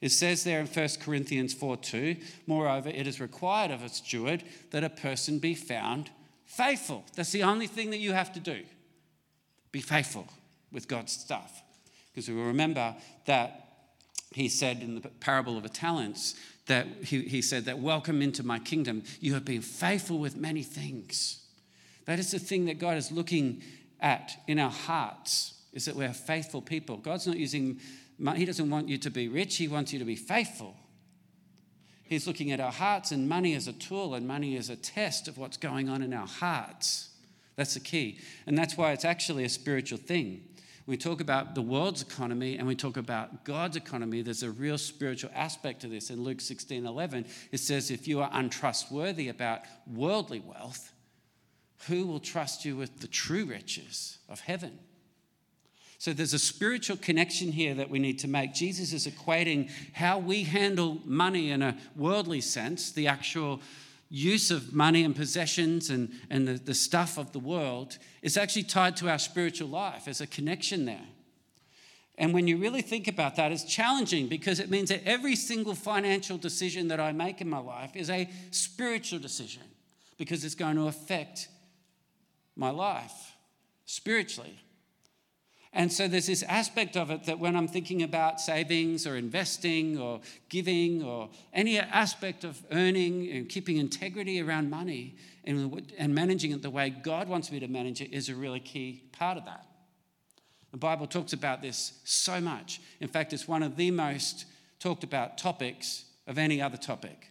It 0.00 0.10
says 0.10 0.44
there 0.44 0.60
in 0.60 0.66
1 0.66 0.88
Corinthians 1.00 1.52
4 1.52 1.76
2, 1.76 2.16
moreover, 2.46 2.88
it 2.88 3.06
is 3.06 3.20
required 3.20 3.70
of 3.70 3.82
a 3.82 3.88
steward 3.88 4.44
that 4.70 4.84
a 4.84 4.90
person 4.90 5.38
be 5.38 5.54
found 5.54 6.10
faithful. 6.46 7.04
That's 7.14 7.32
the 7.32 7.42
only 7.42 7.66
thing 7.66 7.90
that 7.90 7.98
you 7.98 8.12
have 8.12 8.32
to 8.32 8.40
do. 8.40 8.62
Be 9.72 9.80
faithful 9.80 10.26
with 10.72 10.88
God's 10.88 11.12
stuff. 11.12 11.62
Because 12.12 12.28
we 12.28 12.34
will 12.34 12.46
remember 12.46 12.94
that 13.26 13.68
he 14.32 14.48
said 14.48 14.82
in 14.82 15.00
the 15.00 15.08
parable 15.08 15.56
of 15.56 15.62
the 15.62 15.68
talents 15.68 16.34
that 16.66 16.86
he, 17.02 17.22
he 17.22 17.42
said 17.42 17.64
that 17.64 17.78
welcome 17.78 18.22
into 18.22 18.44
my 18.44 18.58
kingdom. 18.58 19.02
You 19.20 19.34
have 19.34 19.44
been 19.44 19.62
faithful 19.62 20.18
with 20.18 20.36
many 20.36 20.62
things. 20.62 21.44
That 22.06 22.18
is 22.18 22.30
the 22.30 22.38
thing 22.38 22.64
that 22.66 22.78
God 22.78 22.96
is 22.96 23.12
looking 23.12 23.62
at 24.00 24.32
in 24.46 24.58
our 24.58 24.70
hearts 24.70 25.54
is 25.72 25.84
that 25.84 25.96
we're 25.96 26.12
faithful 26.12 26.60
people. 26.60 26.96
God's 26.96 27.26
not 27.26 27.36
using, 27.36 27.80
He 28.34 28.44
doesn't 28.44 28.70
want 28.70 28.88
you 28.88 28.98
to 28.98 29.10
be 29.10 29.28
rich, 29.28 29.56
He 29.56 29.68
wants 29.68 29.92
you 29.92 29.98
to 29.98 30.04
be 30.04 30.16
faithful. 30.16 30.76
He's 32.04 32.26
looking 32.26 32.50
at 32.50 32.58
our 32.58 32.72
hearts 32.72 33.12
and 33.12 33.28
money 33.28 33.54
is 33.54 33.68
a 33.68 33.72
tool 33.72 34.14
and 34.14 34.26
money 34.26 34.56
is 34.56 34.68
a 34.68 34.74
test 34.74 35.28
of 35.28 35.38
what's 35.38 35.56
going 35.56 35.88
on 35.88 36.02
in 36.02 36.12
our 36.12 36.26
hearts. 36.26 37.10
That's 37.54 37.74
the 37.74 37.80
key. 37.80 38.18
And 38.46 38.58
that's 38.58 38.76
why 38.76 38.90
it's 38.90 39.04
actually 39.04 39.44
a 39.44 39.48
spiritual 39.48 39.98
thing. 39.98 40.42
We 40.86 40.96
talk 40.96 41.20
about 41.20 41.54
the 41.54 41.62
world's 41.62 42.02
economy 42.02 42.58
and 42.58 42.66
we 42.66 42.74
talk 42.74 42.96
about 42.96 43.44
God's 43.44 43.76
economy. 43.76 44.22
There's 44.22 44.42
a 44.42 44.50
real 44.50 44.76
spiritual 44.76 45.30
aspect 45.36 45.82
to 45.82 45.86
this. 45.86 46.10
In 46.10 46.24
Luke 46.24 46.40
16 46.40 46.84
11, 46.84 47.26
it 47.52 47.58
says, 47.58 47.92
If 47.92 48.08
you 48.08 48.20
are 48.22 48.30
untrustworthy 48.32 49.28
about 49.28 49.60
worldly 49.86 50.40
wealth, 50.40 50.92
who 51.88 52.06
will 52.06 52.20
trust 52.20 52.64
you 52.64 52.76
with 52.76 53.00
the 53.00 53.08
true 53.08 53.44
riches 53.44 54.18
of 54.28 54.40
heaven? 54.40 54.78
So 55.98 56.14
there's 56.14 56.32
a 56.32 56.38
spiritual 56.38 56.96
connection 56.96 57.52
here 57.52 57.74
that 57.74 57.90
we 57.90 57.98
need 57.98 58.18
to 58.20 58.28
make. 58.28 58.54
Jesus 58.54 58.94
is 58.94 59.06
equating 59.06 59.70
how 59.92 60.18
we 60.18 60.44
handle 60.44 60.98
money 61.04 61.50
in 61.50 61.60
a 61.60 61.76
worldly 61.94 62.40
sense, 62.40 62.90
the 62.90 63.06
actual 63.06 63.60
use 64.08 64.50
of 64.50 64.72
money 64.72 65.04
and 65.04 65.14
possessions 65.14 65.90
and, 65.90 66.10
and 66.30 66.48
the, 66.48 66.54
the 66.54 66.74
stuff 66.74 67.18
of 67.18 67.32
the 67.32 67.38
world, 67.38 67.98
is 68.22 68.36
actually 68.36 68.62
tied 68.62 68.96
to 68.96 69.10
our 69.10 69.18
spiritual 69.18 69.68
life. 69.68 70.06
There's 70.06 70.22
a 70.22 70.26
connection 70.26 70.86
there. 70.86 71.06
And 72.16 72.34
when 72.34 72.46
you 72.48 72.56
really 72.56 72.82
think 72.82 73.06
about 73.06 73.36
that, 73.36 73.52
it's 73.52 73.64
challenging 73.64 74.26
because 74.26 74.58
it 74.58 74.70
means 74.70 74.88
that 74.88 75.02
every 75.06 75.36
single 75.36 75.74
financial 75.74 76.38
decision 76.38 76.88
that 76.88 77.00
I 77.00 77.12
make 77.12 77.40
in 77.40 77.48
my 77.48 77.58
life 77.58 77.94
is 77.94 78.10
a 78.10 78.28
spiritual 78.50 79.18
decision 79.18 79.62
because 80.18 80.44
it's 80.44 80.54
going 80.54 80.76
to 80.76 80.86
affect 80.86 81.48
my 82.56 82.70
life 82.70 83.32
spiritually. 83.84 84.58
And 85.72 85.92
so 85.92 86.08
there's 86.08 86.26
this 86.26 86.42
aspect 86.42 86.96
of 86.96 87.10
it 87.10 87.24
that 87.24 87.38
when 87.38 87.54
I'm 87.54 87.68
thinking 87.68 88.02
about 88.02 88.40
savings 88.40 89.06
or 89.06 89.16
investing 89.16 89.98
or 89.98 90.20
giving 90.48 91.02
or 91.02 91.30
any 91.52 91.78
aspect 91.78 92.42
of 92.42 92.60
earning 92.72 93.30
and 93.30 93.48
keeping 93.48 93.76
integrity 93.76 94.42
around 94.42 94.68
money 94.68 95.16
and, 95.44 95.90
and 95.96 96.12
managing 96.12 96.50
it 96.50 96.62
the 96.62 96.70
way 96.70 96.90
God 96.90 97.28
wants 97.28 97.52
me 97.52 97.60
to 97.60 97.68
manage 97.68 98.00
it 98.00 98.12
is 98.12 98.28
a 98.28 98.34
really 98.34 98.58
key 98.58 99.04
part 99.12 99.38
of 99.38 99.44
that. 99.44 99.64
The 100.72 100.76
Bible 100.76 101.06
talks 101.06 101.32
about 101.32 101.62
this 101.62 102.00
so 102.04 102.40
much. 102.40 102.80
In 103.00 103.08
fact, 103.08 103.32
it's 103.32 103.46
one 103.46 103.62
of 103.62 103.76
the 103.76 103.90
most 103.92 104.46
talked 104.80 105.04
about 105.04 105.38
topics 105.38 106.04
of 106.26 106.36
any 106.36 106.60
other 106.60 106.76
topic. 106.76 107.28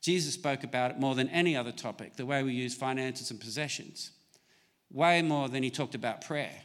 Jesus 0.00 0.34
spoke 0.34 0.64
about 0.64 0.92
it 0.92 1.00
more 1.00 1.14
than 1.14 1.28
any 1.30 1.56
other 1.56 1.72
topic, 1.72 2.16
the 2.16 2.26
way 2.26 2.42
we 2.42 2.52
use 2.52 2.74
finances 2.74 3.30
and 3.30 3.40
possessions 3.40 4.10
way 4.92 5.22
more 5.22 5.48
than 5.48 5.62
he 5.62 5.70
talked 5.70 5.94
about 5.94 6.24
prayer. 6.24 6.62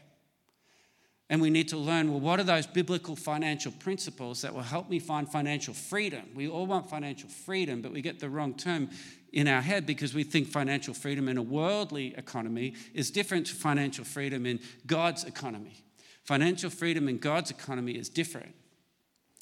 And 1.29 1.41
we 1.41 1.49
need 1.49 1.69
to 1.69 1.77
learn 1.77 2.11
well, 2.11 2.19
what 2.19 2.41
are 2.41 2.43
those 2.43 2.67
biblical 2.67 3.15
financial 3.15 3.71
principles 3.71 4.41
that 4.41 4.53
will 4.53 4.61
help 4.63 4.89
me 4.89 4.99
find 4.99 5.31
financial 5.31 5.73
freedom? 5.73 6.23
We 6.35 6.49
all 6.49 6.65
want 6.65 6.89
financial 6.89 7.29
freedom, 7.29 7.81
but 7.81 7.93
we 7.93 8.01
get 8.01 8.19
the 8.19 8.29
wrong 8.29 8.53
term 8.53 8.89
in 9.31 9.47
our 9.47 9.61
head 9.61 9.85
because 9.85 10.13
we 10.13 10.23
think 10.23 10.49
financial 10.49 10.93
freedom 10.93 11.29
in 11.29 11.37
a 11.37 11.41
worldly 11.41 12.13
economy 12.17 12.73
is 12.93 13.11
different 13.11 13.47
to 13.47 13.55
financial 13.55 14.03
freedom 14.03 14.45
in 14.45 14.59
God's 14.85 15.23
economy. 15.23 15.85
Financial 16.25 16.69
freedom 16.69 17.07
in 17.07 17.17
God's 17.17 17.49
economy 17.49 17.93
is 17.93 18.09
different. 18.09 18.53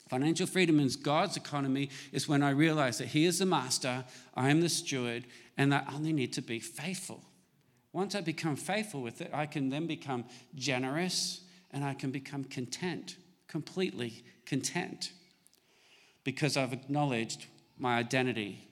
Financial 0.09 0.47
freedom 0.47 0.79
in 0.79 0.89
God's 1.01 1.37
economy 1.37 1.89
is 2.11 2.27
when 2.27 2.41
I 2.41 2.51
realize 2.51 2.99
that 2.99 3.07
He 3.07 3.25
is 3.25 3.39
the 3.39 3.45
master, 3.45 4.05
I 4.35 4.49
am 4.49 4.61
the 4.61 4.69
steward, 4.69 5.25
and 5.57 5.73
I 5.73 5.83
only 5.93 6.13
need 6.13 6.33
to 6.33 6.41
be 6.41 6.59
faithful. 6.59 7.23
Once 7.91 8.15
I 8.15 8.21
become 8.21 8.55
faithful 8.55 9.01
with 9.01 9.21
it, 9.21 9.31
I 9.33 9.45
can 9.45 9.69
then 9.69 9.87
become 9.87 10.25
generous 10.55 11.41
and 11.71 11.83
I 11.83 11.93
can 11.93 12.11
become 12.11 12.43
content, 12.43 13.17
completely 13.47 14.23
content, 14.45 15.11
because 16.23 16.57
I've 16.57 16.73
acknowledged 16.73 17.45
my 17.77 17.97
identity 17.97 18.67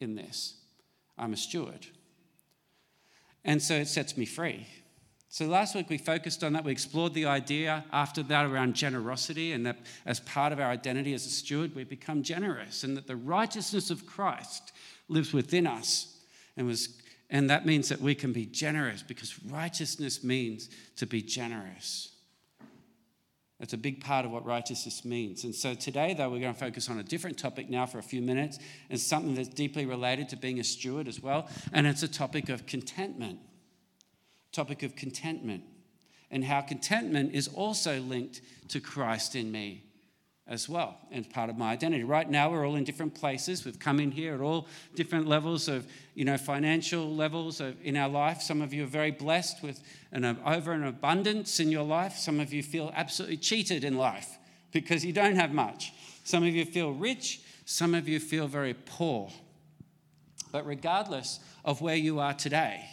in 0.00 0.14
this. 0.14 0.54
I'm 1.18 1.32
a 1.32 1.36
steward. 1.36 1.86
And 3.44 3.62
so 3.62 3.74
it 3.74 3.88
sets 3.88 4.16
me 4.16 4.24
free. 4.24 4.66
So 5.28 5.46
last 5.46 5.74
week 5.74 5.90
we 5.90 5.98
focused 5.98 6.44
on 6.44 6.52
that. 6.52 6.64
We 6.64 6.72
explored 6.72 7.12
the 7.12 7.26
idea 7.26 7.84
after 7.92 8.22
that 8.22 8.46
around 8.46 8.74
generosity, 8.74 9.52
and 9.52 9.66
that 9.66 9.78
as 10.06 10.20
part 10.20 10.52
of 10.52 10.60
our 10.60 10.70
identity 10.70 11.12
as 11.12 11.26
a 11.26 11.30
steward, 11.30 11.74
we 11.74 11.84
become 11.84 12.22
generous, 12.22 12.84
and 12.84 12.96
that 12.96 13.06
the 13.06 13.16
righteousness 13.16 13.90
of 13.90 14.06
Christ 14.06 14.72
lives 15.08 15.32
within 15.32 15.66
us 15.66 16.16
and 16.56 16.66
was 16.66 17.00
And 17.30 17.50
that 17.50 17.66
means 17.66 17.88
that 17.88 18.00
we 18.00 18.14
can 18.14 18.32
be 18.32 18.46
generous 18.46 19.02
because 19.02 19.38
righteousness 19.44 20.22
means 20.22 20.68
to 20.96 21.06
be 21.06 21.22
generous. 21.22 22.10
That's 23.58 23.72
a 23.72 23.78
big 23.78 24.04
part 24.04 24.26
of 24.26 24.32
what 24.32 24.44
righteousness 24.44 25.04
means. 25.04 25.44
And 25.44 25.54
so 25.54 25.74
today, 25.74 26.12
though, 26.12 26.28
we're 26.28 26.40
going 26.40 26.52
to 26.52 26.58
focus 26.58 26.90
on 26.90 26.98
a 26.98 27.02
different 27.02 27.38
topic 27.38 27.70
now 27.70 27.86
for 27.86 27.98
a 27.98 28.02
few 28.02 28.20
minutes, 28.20 28.58
and 28.90 29.00
something 29.00 29.34
that's 29.34 29.48
deeply 29.48 29.86
related 29.86 30.28
to 30.30 30.36
being 30.36 30.60
a 30.60 30.64
steward 30.64 31.08
as 31.08 31.20
well. 31.20 31.48
And 31.72 31.86
it's 31.86 32.02
a 32.02 32.08
topic 32.08 32.48
of 32.48 32.66
contentment. 32.66 33.38
Topic 34.52 34.82
of 34.82 34.96
contentment. 34.96 35.62
And 36.30 36.44
how 36.44 36.60
contentment 36.60 37.34
is 37.34 37.48
also 37.48 38.00
linked 38.00 38.42
to 38.68 38.80
Christ 38.80 39.34
in 39.34 39.50
me 39.50 39.84
as 40.46 40.68
well 40.68 40.98
and 41.10 41.28
part 41.30 41.48
of 41.48 41.56
my 41.56 41.72
identity. 41.72 42.04
Right 42.04 42.28
now, 42.28 42.50
we're 42.50 42.66
all 42.66 42.76
in 42.76 42.84
different 42.84 43.14
places. 43.14 43.64
We've 43.64 43.78
come 43.78 43.98
in 43.98 44.10
here 44.10 44.34
at 44.34 44.40
all 44.40 44.68
different 44.94 45.26
levels 45.26 45.68
of, 45.68 45.86
you 46.14 46.24
know, 46.24 46.36
financial 46.36 47.14
levels 47.14 47.60
of, 47.60 47.76
in 47.82 47.96
our 47.96 48.08
life. 48.08 48.42
Some 48.42 48.60
of 48.60 48.74
you 48.74 48.84
are 48.84 48.88
very 48.88 49.10
blessed 49.10 49.62
with 49.62 49.80
an 50.12 50.24
uh, 50.24 50.36
over 50.44 50.72
an 50.72 50.84
abundance 50.84 51.60
in 51.60 51.70
your 51.70 51.84
life. 51.84 52.16
Some 52.16 52.40
of 52.40 52.52
you 52.52 52.62
feel 52.62 52.92
absolutely 52.94 53.38
cheated 53.38 53.84
in 53.84 53.96
life 53.96 54.38
because 54.70 55.04
you 55.04 55.12
don't 55.12 55.36
have 55.36 55.52
much. 55.52 55.92
Some 56.24 56.42
of 56.44 56.54
you 56.54 56.64
feel 56.66 56.92
rich. 56.92 57.40
Some 57.64 57.94
of 57.94 58.06
you 58.06 58.20
feel 58.20 58.46
very 58.46 58.74
poor. 58.74 59.30
But 60.52 60.66
regardless 60.66 61.40
of 61.64 61.80
where 61.80 61.96
you 61.96 62.20
are 62.20 62.34
today, 62.34 62.84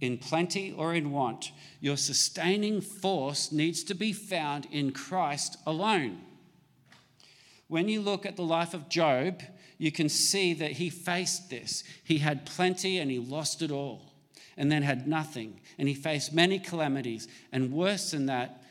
in 0.00 0.18
plenty 0.18 0.72
or 0.72 0.94
in 0.94 1.10
want, 1.10 1.50
your 1.80 1.96
sustaining 1.96 2.80
force 2.80 3.50
needs 3.50 3.82
to 3.84 3.94
be 3.94 4.12
found 4.12 4.66
in 4.70 4.92
Christ 4.92 5.56
alone. 5.66 6.20
When 7.72 7.88
you 7.88 8.02
look 8.02 8.26
at 8.26 8.36
the 8.36 8.42
life 8.42 8.74
of 8.74 8.90
Job, 8.90 9.42
you 9.78 9.90
can 9.90 10.10
see 10.10 10.52
that 10.52 10.72
he 10.72 10.90
faced 10.90 11.48
this. 11.48 11.84
He 12.04 12.18
had 12.18 12.44
plenty 12.44 12.98
and 12.98 13.10
he 13.10 13.18
lost 13.18 13.62
it 13.62 13.70
all, 13.70 14.12
and 14.58 14.70
then 14.70 14.82
had 14.82 15.08
nothing. 15.08 15.58
And 15.78 15.88
he 15.88 15.94
faced 15.94 16.34
many 16.34 16.58
calamities. 16.58 17.28
And 17.50 17.72
worse 17.72 18.10
than 18.10 18.26
that, 18.26 18.62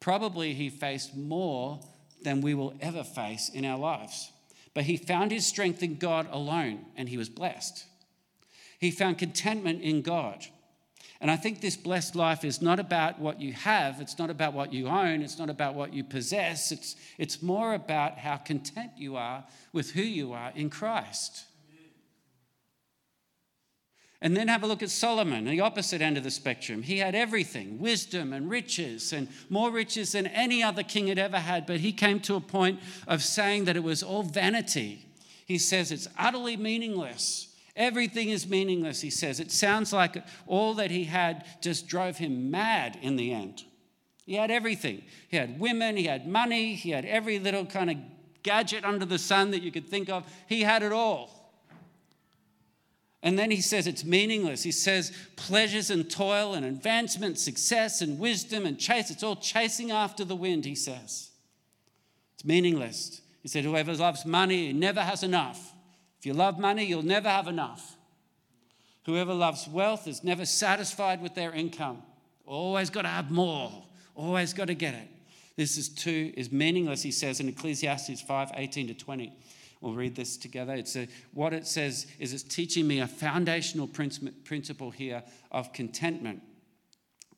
probably 0.00 0.54
he 0.54 0.70
faced 0.70 1.16
more 1.16 1.78
than 2.20 2.40
we 2.40 2.52
will 2.52 2.74
ever 2.80 3.04
face 3.04 3.48
in 3.48 3.64
our 3.64 3.78
lives. 3.78 4.32
But 4.74 4.86
he 4.86 4.96
found 4.96 5.30
his 5.30 5.46
strength 5.46 5.80
in 5.80 5.94
God 5.94 6.26
alone, 6.32 6.86
and 6.96 7.08
he 7.08 7.16
was 7.16 7.28
blessed. 7.28 7.84
He 8.80 8.90
found 8.90 9.18
contentment 9.18 9.82
in 9.82 10.02
God. 10.02 10.44
And 11.20 11.30
I 11.30 11.36
think 11.36 11.60
this 11.60 11.76
blessed 11.76 12.16
life 12.16 12.44
is 12.44 12.62
not 12.62 12.80
about 12.80 13.18
what 13.18 13.40
you 13.40 13.52
have, 13.52 14.00
it's 14.00 14.18
not 14.18 14.30
about 14.30 14.54
what 14.54 14.72
you 14.72 14.88
own, 14.88 15.20
it's 15.20 15.38
not 15.38 15.50
about 15.50 15.74
what 15.74 15.92
you 15.92 16.02
possess, 16.02 16.72
it's, 16.72 16.96
it's 17.18 17.42
more 17.42 17.74
about 17.74 18.18
how 18.18 18.38
content 18.38 18.92
you 18.96 19.16
are 19.16 19.44
with 19.72 19.90
who 19.90 20.02
you 20.02 20.32
are 20.32 20.50
in 20.54 20.70
Christ. 20.70 21.44
And 24.22 24.36
then 24.36 24.48
have 24.48 24.62
a 24.62 24.66
look 24.66 24.82
at 24.82 24.90
Solomon, 24.90 25.46
the 25.46 25.60
opposite 25.60 26.02
end 26.02 26.18
of 26.18 26.24
the 26.24 26.30
spectrum. 26.30 26.82
He 26.82 26.98
had 26.98 27.14
everything 27.14 27.78
wisdom 27.78 28.34
and 28.34 28.50
riches, 28.50 29.14
and 29.14 29.28
more 29.48 29.70
riches 29.70 30.12
than 30.12 30.26
any 30.26 30.62
other 30.62 30.82
king 30.82 31.06
had 31.06 31.18
ever 31.18 31.38
had. 31.38 31.64
But 31.66 31.80
he 31.80 31.92
came 31.92 32.20
to 32.20 32.34
a 32.34 32.40
point 32.40 32.80
of 33.08 33.22
saying 33.22 33.64
that 33.64 33.76
it 33.76 33.82
was 33.82 34.02
all 34.02 34.22
vanity. 34.22 35.06
He 35.46 35.56
says 35.56 35.90
it's 35.90 36.08
utterly 36.18 36.58
meaningless. 36.58 37.48
Everything 37.76 38.28
is 38.28 38.48
meaningless, 38.48 39.00
he 39.00 39.10
says. 39.10 39.40
It 39.40 39.52
sounds 39.52 39.92
like 39.92 40.22
all 40.46 40.74
that 40.74 40.90
he 40.90 41.04
had 41.04 41.44
just 41.60 41.86
drove 41.86 42.18
him 42.18 42.50
mad 42.50 42.98
in 43.00 43.16
the 43.16 43.32
end. 43.32 43.64
He 44.26 44.34
had 44.34 44.50
everything. 44.50 45.02
He 45.28 45.36
had 45.36 45.58
women, 45.58 45.96
he 45.96 46.04
had 46.04 46.26
money, 46.26 46.74
he 46.74 46.90
had 46.90 47.04
every 47.04 47.38
little 47.38 47.66
kind 47.66 47.90
of 47.90 47.96
gadget 48.42 48.84
under 48.84 49.04
the 49.04 49.18
sun 49.18 49.50
that 49.52 49.62
you 49.62 49.70
could 49.70 49.88
think 49.88 50.08
of. 50.08 50.24
He 50.46 50.62
had 50.62 50.82
it 50.82 50.92
all. 50.92 51.40
And 53.22 53.38
then 53.38 53.50
he 53.50 53.60
says 53.60 53.86
it's 53.86 54.04
meaningless. 54.04 54.62
He 54.62 54.72
says 54.72 55.12
pleasures 55.36 55.90
and 55.90 56.10
toil 56.10 56.54
and 56.54 56.64
advancement, 56.64 57.38
success 57.38 58.00
and 58.00 58.18
wisdom 58.18 58.64
and 58.64 58.78
chase, 58.78 59.10
it's 59.10 59.22
all 59.22 59.36
chasing 59.36 59.90
after 59.90 60.24
the 60.24 60.36
wind, 60.36 60.64
he 60.64 60.74
says. 60.74 61.30
It's 62.34 62.44
meaningless. 62.44 63.20
He 63.42 63.48
said, 63.48 63.64
Whoever 63.64 63.94
loves 63.94 64.24
money 64.24 64.72
never 64.72 65.02
has 65.02 65.22
enough. 65.22 65.74
If 66.20 66.26
you 66.26 66.34
love 66.34 66.58
money, 66.58 66.84
you'll 66.84 67.02
never 67.02 67.30
have 67.30 67.48
enough. 67.48 67.96
Whoever 69.06 69.32
loves 69.32 69.66
wealth 69.66 70.06
is 70.06 70.22
never 70.22 70.44
satisfied 70.44 71.22
with 71.22 71.34
their 71.34 71.50
income. 71.52 72.02
Always 72.44 72.90
got 72.90 73.02
to 73.02 73.08
have 73.08 73.30
more. 73.30 73.72
Always 74.14 74.52
got 74.52 74.66
to 74.66 74.74
get 74.74 74.92
it. 74.92 75.08
This 75.56 75.78
is 75.78 75.88
too 75.88 76.32
is 76.36 76.52
meaningless, 76.52 77.02
he 77.02 77.10
says 77.10 77.40
in 77.40 77.48
Ecclesiastes 77.48 78.20
5 78.20 78.50
18 78.54 78.88
to 78.88 78.94
20. 78.94 79.32
We'll 79.80 79.94
read 79.94 80.14
this 80.14 80.36
together. 80.36 80.74
It's 80.74 80.94
a, 80.94 81.08
what 81.32 81.54
it 81.54 81.66
says 81.66 82.06
is 82.18 82.34
it's 82.34 82.42
teaching 82.42 82.86
me 82.86 83.00
a 83.00 83.06
foundational 83.06 83.86
principle 83.86 84.90
here 84.90 85.22
of 85.50 85.72
contentment. 85.72 86.42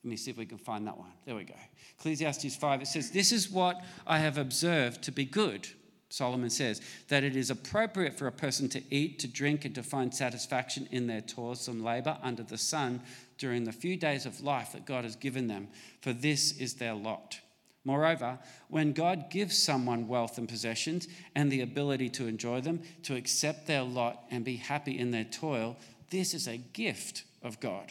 Let 0.02 0.10
me 0.10 0.16
see 0.16 0.32
if 0.32 0.36
we 0.36 0.46
can 0.46 0.58
find 0.58 0.84
that 0.88 0.98
one. 0.98 1.12
There 1.24 1.36
we 1.36 1.44
go. 1.44 1.54
Ecclesiastes 2.00 2.56
5, 2.56 2.82
it 2.82 2.86
says, 2.88 3.12
This 3.12 3.30
is 3.30 3.48
what 3.48 3.80
I 4.04 4.18
have 4.18 4.38
observed 4.38 5.04
to 5.04 5.12
be 5.12 5.24
good. 5.24 5.68
Solomon 6.12 6.50
says, 6.50 6.82
that 7.08 7.24
it 7.24 7.36
is 7.36 7.48
appropriate 7.48 8.18
for 8.18 8.26
a 8.26 8.32
person 8.32 8.68
to 8.68 8.82
eat, 8.94 9.18
to 9.20 9.26
drink, 9.26 9.64
and 9.64 9.74
to 9.74 9.82
find 9.82 10.14
satisfaction 10.14 10.86
in 10.90 11.06
their 11.06 11.22
toilsome 11.22 11.82
labor 11.82 12.18
under 12.22 12.42
the 12.42 12.58
sun 12.58 13.00
during 13.38 13.64
the 13.64 13.72
few 13.72 13.96
days 13.96 14.26
of 14.26 14.42
life 14.42 14.72
that 14.72 14.84
God 14.84 15.04
has 15.04 15.16
given 15.16 15.48
them, 15.48 15.68
for 16.02 16.12
this 16.12 16.58
is 16.58 16.74
their 16.74 16.92
lot. 16.92 17.40
Moreover, 17.84 18.38
when 18.68 18.92
God 18.92 19.30
gives 19.30 19.60
someone 19.60 20.06
wealth 20.06 20.36
and 20.36 20.48
possessions 20.48 21.08
and 21.34 21.50
the 21.50 21.62
ability 21.62 22.10
to 22.10 22.26
enjoy 22.26 22.60
them, 22.60 22.82
to 23.04 23.16
accept 23.16 23.66
their 23.66 23.82
lot 23.82 24.24
and 24.30 24.44
be 24.44 24.56
happy 24.56 24.98
in 24.98 25.12
their 25.12 25.24
toil, 25.24 25.76
this 26.10 26.34
is 26.34 26.46
a 26.46 26.58
gift 26.58 27.24
of 27.42 27.58
God. 27.58 27.90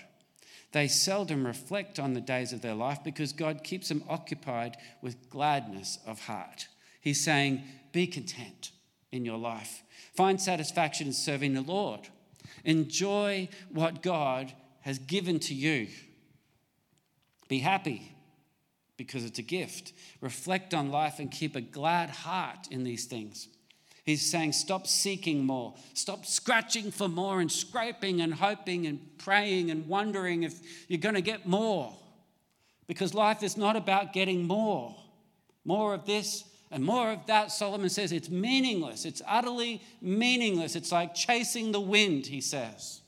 They 0.74 0.88
seldom 0.88 1.46
reflect 1.46 2.00
on 2.00 2.13
the 2.13 2.22
days 2.22 2.54
of 2.54 2.62
their 2.62 2.75
life 2.75 3.00
because 3.04 3.34
God 3.34 3.63
keeps 3.63 3.90
them 3.90 4.04
occupied 4.08 4.78
with 5.01 5.30
gladness 5.30 5.98
of 6.06 6.22
heart. 6.22 6.68
He's 7.01 7.24
saying, 7.24 7.63
be 7.91 8.07
content 8.07 8.71
in 9.12 9.25
your 9.25 9.38
life. 9.38 9.83
Find 10.15 10.39
satisfaction 10.39 11.07
in 11.07 11.13
serving 11.13 11.53
the 11.53 11.62
Lord. 11.62 12.01
Enjoy 12.63 13.50
what 13.69 14.01
God 14.01 14.53
has 14.81 15.00
given 15.00 15.39
to 15.41 15.53
you. 15.53 15.88
Be 17.48 17.60
happy 17.60 18.12
because 18.98 19.25
it's 19.25 19.39
a 19.39 19.43
gift. 19.43 19.93
Reflect 20.21 20.74
on 20.74 20.91
life 20.91 21.19
and 21.19 21.31
keep 21.31 21.55
a 21.55 21.62
glad 21.62 22.10
heart 22.10 22.67
in 22.71 22.83
these 22.83 23.05
things. 23.05 23.48
He's 24.03 24.29
saying, 24.29 24.53
stop 24.53 24.88
seeking 24.88 25.45
more. 25.45 25.75
Stop 25.93 26.25
scratching 26.25 26.91
for 26.91 27.07
more 27.07 27.39
and 27.39 27.51
scraping 27.51 28.21
and 28.21 28.33
hoping 28.33 28.88
and 28.88 29.00
praying 29.17 29.69
and 29.69 29.88
wondering 29.88 30.43
if 30.43 30.60
you're 30.88 31.00
going 31.00 31.15
to 31.15 31.21
get 31.21 31.45
more. 31.45 31.95
Because 32.88 33.13
life 33.13 33.43
is 33.43 33.57
not 33.57 33.75
about 33.75 34.12
getting 34.12 34.48
more. 34.48 34.95
More 35.63 35.93
of 35.93 36.05
this, 36.05 36.43
and 36.72 36.86
more 36.86 37.12
of 37.12 37.25
that, 37.25 37.51
Solomon 37.51 37.90
says, 37.90 38.13
it's 38.13 38.30
meaningless. 38.30 39.04
It's 39.04 39.22
utterly 39.28 39.82
meaningless. 40.01 40.78
It's 40.78 40.92
like 40.92 41.13
chasing 41.13 41.74
the 41.74 41.82
wind, 41.82 42.28
he 42.28 42.40
says. 42.40 43.01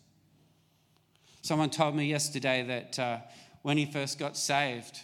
Someone 1.41 1.70
told 1.70 1.96
me 1.96 2.05
yesterday 2.05 2.63
that 2.63 3.00
uh, 3.00 3.17
when 3.62 3.77
he 3.77 3.86
first 3.86 4.20
got 4.20 4.36
saved, 4.36 5.00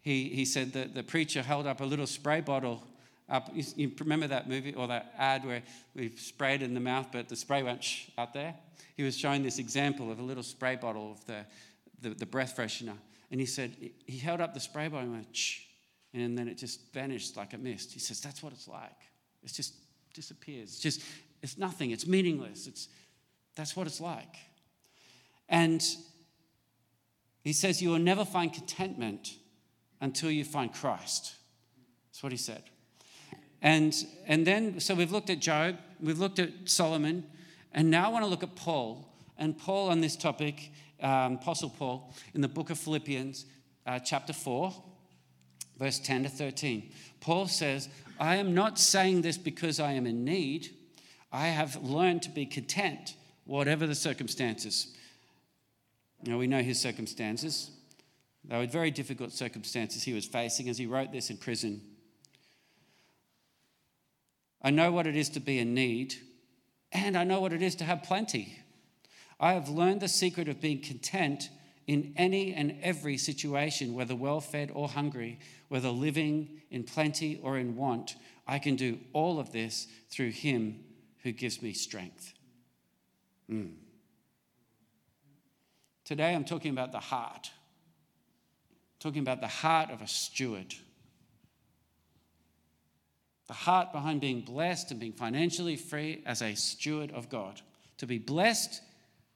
he, 0.00 0.28
he 0.28 0.44
said 0.44 0.72
that 0.74 0.94
the 0.94 1.02
preacher 1.02 1.42
held 1.42 1.66
up 1.66 1.80
a 1.80 1.84
little 1.84 2.06
spray 2.06 2.40
bottle 2.40 2.84
up. 3.28 3.50
You, 3.52 3.90
remember 3.98 4.28
that 4.28 4.48
movie 4.48 4.74
or 4.74 4.86
that 4.86 5.12
ad 5.18 5.44
where 5.44 5.62
we 5.96 6.12
sprayed 6.16 6.62
in 6.62 6.72
the 6.72 6.80
mouth, 6.80 7.08
but 7.10 7.28
the 7.28 7.34
spray 7.34 7.64
went 7.64 7.84
out 8.16 8.32
there? 8.32 8.54
He 8.96 9.02
was 9.02 9.16
showing 9.16 9.42
this 9.42 9.58
example 9.58 10.12
of 10.12 10.20
a 10.20 10.22
little 10.22 10.44
spray 10.44 10.76
bottle 10.76 11.10
of 11.10 11.26
the, 11.26 11.44
the, 12.00 12.14
the 12.14 12.26
breath 12.26 12.56
freshener. 12.56 12.96
And 13.32 13.40
he 13.40 13.46
said, 13.46 13.72
he 14.06 14.18
held 14.18 14.40
up 14.40 14.54
the 14.54 14.60
spray 14.60 14.86
bottle 14.86 15.06
and 15.06 15.12
went 15.14 15.36
shh 15.36 15.65
and 16.22 16.36
then 16.36 16.48
it 16.48 16.56
just 16.56 16.92
vanished 16.92 17.36
like 17.36 17.52
a 17.52 17.58
mist. 17.58 17.92
He 17.92 18.00
says, 18.00 18.20
That's 18.20 18.42
what 18.42 18.52
it's 18.52 18.68
like. 18.68 18.98
It 19.42 19.52
just 19.52 19.74
disappears. 20.14 20.70
It's 20.70 20.80
just, 20.80 21.02
it's 21.42 21.58
nothing. 21.58 21.90
It's 21.90 22.06
meaningless. 22.06 22.66
It's, 22.66 22.88
that's 23.54 23.76
what 23.76 23.86
it's 23.86 24.00
like. 24.00 24.36
And 25.48 25.84
he 27.42 27.52
says, 27.52 27.82
You 27.82 27.90
will 27.90 27.98
never 27.98 28.24
find 28.24 28.52
contentment 28.52 29.36
until 30.00 30.30
you 30.30 30.44
find 30.44 30.72
Christ. 30.72 31.34
That's 32.08 32.22
what 32.22 32.32
he 32.32 32.38
said. 32.38 32.62
And, 33.62 33.94
and 34.26 34.46
then, 34.46 34.80
so 34.80 34.94
we've 34.94 35.12
looked 35.12 35.30
at 35.30 35.40
Job, 35.40 35.78
we've 36.00 36.18
looked 36.18 36.38
at 36.38 36.50
Solomon, 36.66 37.24
and 37.72 37.90
now 37.90 38.06
I 38.06 38.08
want 38.08 38.24
to 38.24 38.28
look 38.28 38.42
at 38.42 38.54
Paul. 38.54 39.12
And 39.38 39.58
Paul 39.58 39.90
on 39.90 40.00
this 40.00 40.16
topic, 40.16 40.72
um, 41.00 41.34
Apostle 41.34 41.70
Paul, 41.70 42.14
in 42.34 42.40
the 42.40 42.48
book 42.48 42.70
of 42.70 42.78
Philippians, 42.78 43.44
uh, 43.86 43.98
chapter 43.98 44.32
4 44.32 44.72
verse 45.78 45.98
10 45.98 46.24
to 46.24 46.28
13. 46.28 46.90
Paul 47.20 47.46
says, 47.46 47.88
I 48.18 48.36
am 48.36 48.54
not 48.54 48.78
saying 48.78 49.22
this 49.22 49.38
because 49.38 49.80
I 49.80 49.92
am 49.92 50.06
in 50.06 50.24
need. 50.24 50.70
I 51.32 51.48
have 51.48 51.76
learned 51.82 52.22
to 52.22 52.30
be 52.30 52.46
content, 52.46 53.14
whatever 53.44 53.86
the 53.86 53.94
circumstances. 53.94 54.94
Now, 56.24 56.38
we 56.38 56.46
know 56.46 56.62
his 56.62 56.80
circumstances. 56.80 57.70
They 58.44 58.56
were 58.56 58.66
very 58.66 58.90
difficult 58.90 59.32
circumstances 59.32 60.02
he 60.02 60.12
was 60.12 60.24
facing 60.24 60.68
as 60.68 60.78
he 60.78 60.86
wrote 60.86 61.12
this 61.12 61.30
in 61.30 61.36
prison. 61.36 61.82
I 64.62 64.70
know 64.70 64.90
what 64.92 65.06
it 65.06 65.16
is 65.16 65.28
to 65.30 65.40
be 65.40 65.58
in 65.58 65.74
need, 65.74 66.14
and 66.92 67.16
I 67.16 67.24
know 67.24 67.40
what 67.40 67.52
it 67.52 67.62
is 67.62 67.74
to 67.76 67.84
have 67.84 68.02
plenty. 68.02 68.58
I 69.38 69.52
have 69.52 69.68
learned 69.68 70.00
the 70.00 70.08
secret 70.08 70.48
of 70.48 70.60
being 70.60 70.80
content 70.80 71.50
in 71.86 72.12
any 72.16 72.52
and 72.52 72.76
every 72.82 73.16
situation, 73.16 73.94
whether 73.94 74.14
well 74.14 74.40
fed 74.40 74.70
or 74.74 74.88
hungry, 74.88 75.38
whether 75.68 75.88
living 75.88 76.60
in 76.70 76.82
plenty 76.82 77.38
or 77.42 77.58
in 77.58 77.76
want. 77.76 78.16
I 78.46 78.58
can 78.58 78.76
do 78.76 78.98
all 79.12 79.38
of 79.38 79.52
this 79.52 79.86
through 80.10 80.30
Him 80.30 80.80
who 81.22 81.32
gives 81.32 81.62
me 81.62 81.72
strength. 81.72 82.34
Mm. 83.50 83.74
Today 86.04 86.34
I'm 86.34 86.44
talking 86.44 86.72
about 86.72 86.92
the 86.92 87.00
heart, 87.00 87.50
talking 89.00 89.22
about 89.22 89.40
the 89.40 89.48
heart 89.48 89.90
of 89.90 90.02
a 90.02 90.08
steward. 90.08 90.74
The 93.46 93.54
heart 93.54 93.92
behind 93.92 94.20
being 94.20 94.40
blessed 94.40 94.90
and 94.90 94.98
being 94.98 95.12
financially 95.12 95.76
free 95.76 96.22
as 96.26 96.42
a 96.42 96.56
steward 96.56 97.12
of 97.12 97.28
God. 97.28 97.60
To 97.98 98.06
be 98.06 98.18
blessed, 98.18 98.82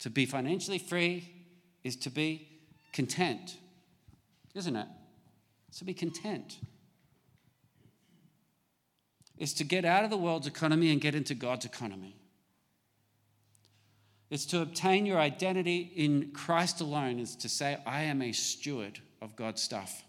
to 0.01 0.11
be 0.11 0.27
financially 0.27 0.79
free, 0.79 1.40
is 1.85 1.97
to 1.97 2.11
be 2.11 2.49
content, 2.93 3.57
isn't 4.55 4.77
it? 4.77 4.87
It's 5.69 5.79
to 5.79 5.85
be 5.85 5.95
content. 5.95 6.59
It's 9.39 9.55
to 9.55 9.65
get 9.65 9.85
out 9.85 10.05
of 10.05 10.11
the 10.11 10.17
world's 10.17 10.47
economy 10.47 10.93
and 10.93 11.01
get 11.01 11.15
into 11.15 11.35
God's 11.35 11.65
economy. 11.65 12.17
It's 14.29 14.47
to 14.47 14.61
obtain 14.61 15.07
your 15.07 15.19
identity 15.19 15.91
in 15.97 16.31
Christ 16.33 16.81
alone, 16.81 17.19
is 17.19 17.35
to 17.37 17.49
say, 17.49 17.79
I 17.87 18.03
am 18.03 18.23
a 18.23 18.33
steward 18.33 19.01
of 19.21 19.35
God's 19.35 19.61
stuff. 19.61 20.05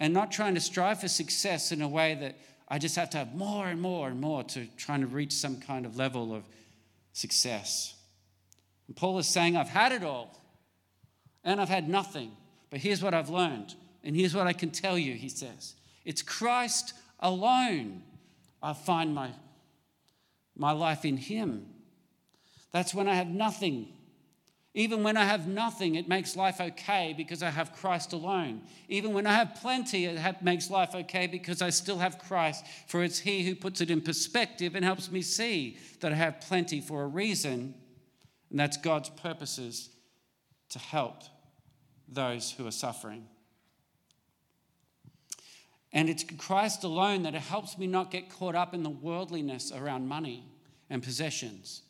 And 0.00 0.12
not 0.12 0.32
trying 0.32 0.54
to 0.54 0.60
strive 0.60 1.00
for 1.00 1.08
success 1.08 1.70
in 1.70 1.82
a 1.82 1.88
way 1.88 2.14
that 2.14 2.36
I 2.68 2.78
just 2.78 2.96
have 2.96 3.10
to 3.10 3.18
have 3.18 3.34
more 3.34 3.68
and 3.68 3.80
more 3.80 4.08
and 4.08 4.20
more 4.20 4.42
to 4.44 4.66
trying 4.76 5.02
to 5.02 5.06
reach 5.06 5.32
some 5.32 5.60
kind 5.60 5.86
of 5.86 5.96
level 5.96 6.34
of 6.34 6.42
success. 7.12 7.94
And 8.86 8.96
Paul 8.96 9.18
is 9.18 9.26
saying, 9.26 9.56
I've 9.56 9.68
had 9.68 9.92
it 9.92 10.02
all 10.02 10.42
and 11.44 11.60
I've 11.60 11.68
had 11.68 11.88
nothing. 11.88 12.32
But 12.70 12.80
here's 12.80 13.02
what 13.02 13.14
I've 13.14 13.28
learned, 13.28 13.74
and 14.02 14.16
here's 14.16 14.34
what 14.34 14.46
I 14.46 14.52
can 14.52 14.70
tell 14.70 14.96
you, 14.96 15.14
he 15.14 15.28
says. 15.28 15.74
It's 16.04 16.22
Christ 16.22 16.94
alone. 17.20 18.02
I 18.62 18.72
find 18.72 19.14
my, 19.14 19.30
my 20.56 20.72
life 20.72 21.04
in 21.04 21.16
Him. 21.16 21.66
That's 22.70 22.94
when 22.94 23.08
I 23.08 23.14
have 23.14 23.28
nothing. 23.28 23.88
Even 24.74 25.02
when 25.02 25.18
I 25.18 25.24
have 25.24 25.46
nothing, 25.46 25.96
it 25.96 26.08
makes 26.08 26.34
life 26.34 26.58
okay 26.58 27.12
because 27.14 27.42
I 27.42 27.50
have 27.50 27.74
Christ 27.74 28.14
alone. 28.14 28.62
Even 28.88 29.12
when 29.12 29.26
I 29.26 29.34
have 29.34 29.58
plenty, 29.60 30.06
it 30.06 30.42
makes 30.42 30.70
life 30.70 30.94
okay 30.94 31.26
because 31.26 31.60
I 31.60 31.68
still 31.68 31.98
have 31.98 32.18
Christ. 32.18 32.64
For 32.86 33.04
it's 33.04 33.18
He 33.18 33.44
who 33.44 33.54
puts 33.54 33.82
it 33.82 33.90
in 33.90 34.00
perspective 34.00 34.74
and 34.74 34.82
helps 34.82 35.10
me 35.10 35.20
see 35.20 35.76
that 36.00 36.12
I 36.12 36.14
have 36.14 36.40
plenty 36.40 36.80
for 36.80 37.02
a 37.02 37.06
reason, 37.06 37.74
and 38.52 38.60
that's 38.60 38.76
God's 38.76 39.08
purposes 39.08 39.88
to 40.68 40.78
help 40.78 41.22
those 42.06 42.52
who 42.52 42.66
are 42.66 42.70
suffering. 42.70 43.24
And 45.90 46.10
it's 46.10 46.22
Christ 46.22 46.84
alone 46.84 47.22
that 47.22 47.34
helps 47.34 47.78
me 47.78 47.86
not 47.86 48.10
get 48.10 48.28
caught 48.28 48.54
up 48.54 48.74
in 48.74 48.82
the 48.82 48.90
worldliness 48.90 49.72
around 49.72 50.06
money 50.06 50.44
and 50.90 51.02
possessions. 51.02 51.80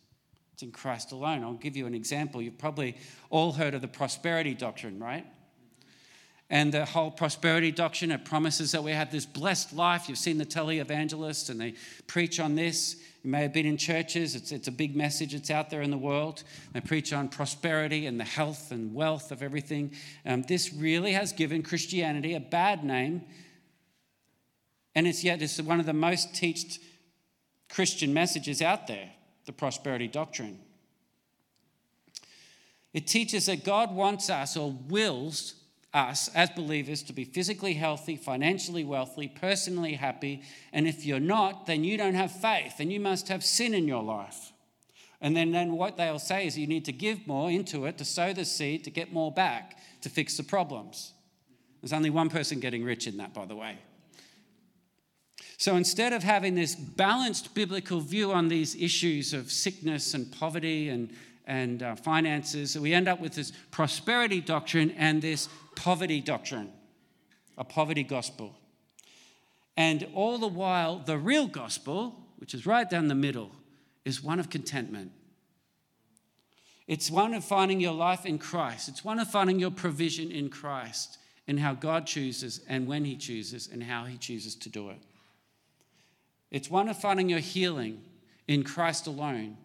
It's 0.55 0.63
in 0.63 0.71
Christ 0.71 1.11
alone. 1.11 1.43
I'll 1.43 1.55
give 1.55 1.77
you 1.77 1.87
an 1.87 1.95
example. 1.95 2.41
You've 2.41 2.59
probably 2.59 2.97
all 3.29 3.51
heard 3.51 3.75
of 3.75 3.81
the 3.81 3.89
prosperity 3.89 4.55
doctrine, 4.55 5.01
right? 5.01 5.27
And 6.49 6.73
the 6.73 6.85
whole 6.85 7.11
prosperity 7.11 7.73
doctrine, 7.73 8.13
it 8.13 8.25
promises 8.25 8.71
that 8.71 8.85
we 8.85 8.93
have 8.93 9.11
this 9.11 9.27
blessed 9.27 9.73
life. 9.73 10.09
You've 10.09 10.19
seen 10.19 10.39
the 10.39 10.47
televangelists, 10.47 11.51
and 11.51 11.61
they 11.61 11.75
preach 12.07 12.39
on 12.39 12.55
this. 12.55 12.97
You 13.23 13.31
may 13.31 13.43
have 13.43 13.53
been 13.53 13.67
in 13.67 13.77
churches, 13.77 14.35
it's, 14.35 14.51
it's 14.51 14.67
a 14.67 14.73
big 14.73 14.97
message 14.97 15.33
it's 15.33 15.51
out 15.51 15.71
there 15.71 15.83
in 15.83 15.93
the 15.93 15.99
world. 15.99 16.43
They 16.73 16.81
preach 16.81 17.13
on 17.13 17.29
prosperity 17.29 18.07
and 18.07 18.19
the 18.19 18.25
health 18.25 18.73
and 18.73 18.93
wealth 18.93 19.31
of 19.31 19.43
everything. 19.43 19.93
Um, 20.27 20.43
this 20.43 20.73
really 20.73 21.13
has 21.13 21.33
given 21.33 21.63
Christianity 21.63 22.35
a 22.35 22.41
bad 22.41 22.83
name, 22.83 23.23
and 24.95 25.07
it's 25.07 25.23
yet 25.23 25.41
it's 25.41 25.61
one 25.61 25.79
of 25.79 25.87
the 25.87 25.93
most 25.93 26.35
taught 26.35 26.79
Christian 27.69 28.13
messages 28.13 28.61
out 28.61 28.87
there 28.87 29.11
the 29.45 29.53
prosperity 29.53 30.07
doctrine. 30.07 30.59
It 32.93 33.07
teaches 33.07 33.47
that 33.47 33.65
God 33.65 33.95
wants 33.95 34.31
us 34.31 34.57
or 34.57 34.73
wills 34.89 35.55
us 35.95 36.29
as 36.35 36.51
believers 36.51 37.03
to 37.05 37.13
be 37.13 37.25
physically 37.25 37.75
healthy, 37.75 38.17
financially 38.17 38.85
wealthy, 38.85 39.29
personally 39.29 39.95
happy. 39.95 40.43
And 40.73 40.89
if 40.89 41.05
you're 41.05 41.21
not, 41.21 41.67
then 41.67 41.85
you 41.85 41.97
don't 41.97 42.15
have 42.15 42.33
faith 42.33 42.75
and 42.79 42.93
you 42.93 43.01
must 43.01 43.29
have 43.29 43.45
sin 43.45 43.75
in 43.75 43.87
your 43.87 44.03
life. 44.03 44.53
And 45.21 45.37
then, 45.37 45.53
then 45.53 45.73
what 45.73 45.97
they'll 45.97 46.19
say 46.19 46.47
is 46.47 46.59
you 46.59 46.67
need 46.67 46.85
to 46.87 46.93
give 46.93 47.27
more 47.27 47.51
into 47.51 47.85
it 47.85 47.99
to 47.99 48.05
sow 48.05 48.33
the 48.33 48.45
seed 48.45 48.85
to 48.85 48.91
get 48.91 49.13
more 49.13 49.31
back 49.31 49.79
to 50.01 50.09
fix 50.09 50.37
the 50.37 50.43
problems. 50.43 51.13
There's 51.81 51.93
only 51.93 52.11
one 52.11 52.29
person 52.29 52.59
getting 52.59 52.85
rich 52.85 53.07
in 53.07 53.19
that, 53.19 53.35
by 53.35 53.45
the 53.45 53.57
way. 53.57 53.79
So 55.59 55.77
instead 55.77 56.13
of 56.13 56.25
having 56.25 56.57
this 56.57 56.75
balanced 56.75 57.55
biblical 57.55 58.01
view 58.01 58.33
on 58.33 58.49
these 58.49 58.75
issues 58.75 59.33
of 59.33 59.53
sickness 59.53 60.15
and 60.15 60.33
poverty 60.33 60.89
and, 60.89 61.13
and 61.47 61.83
uh, 61.83 61.95
finances, 61.97 62.79
we 62.79 62.93
end 62.95 63.09
up 63.09 63.21
with 63.21 63.35
this 63.35 63.53
prosperity 63.71 64.41
doctrine 64.41 64.91
and 64.93 65.21
this 65.21 65.49
poverty 65.75 66.21
doctrine, 66.21 66.71
a 67.59 67.65
poverty 67.65 68.03
gospel. 68.03 68.57
And 69.77 70.07
all 70.15 70.39
the 70.39 70.49
while, 70.49 70.99
the 70.99 71.19
real 71.19 71.47
gospel, 71.47 72.15
which 72.37 72.55
is 72.55 72.67
right 72.67 72.89
down 72.89 73.09
the 73.09 73.15
middle, 73.15 73.51
is 74.05 74.23
one 74.23 74.39
of 74.39 74.51
contentment. 74.51 75.13
It's 76.87 77.11
one 77.11 77.33
of 77.35 77.45
finding 77.45 77.81
your 77.81 77.95
life 77.95 78.27
in 78.27 78.39
Christ. 78.39 78.89
It's 78.89 79.05
one 79.05 79.19
of 79.19 79.31
finding 79.31 79.59
your 79.59 79.71
provision 79.71 80.31
in 80.31 80.51
Christ 80.51 81.19
and 81.49 81.59
how 81.59 81.75
God 81.75 82.07
chooses 82.07 82.61
and 82.69 82.87
when 82.87 83.05
He 83.05 83.17
chooses 83.17 83.69
and 83.73 83.83
how 83.83 84.05
He 84.05 84.19
chooses 84.19 84.55
to 84.57 84.69
do 84.69 84.91
it. 84.91 84.99
It's 86.51 86.71
one 86.71 86.89
of 86.89 86.99
finding 86.99 87.29
your 87.29 87.39
healing 87.39 88.03
in 88.47 88.63
Christ 88.63 89.07
alone 89.07 89.57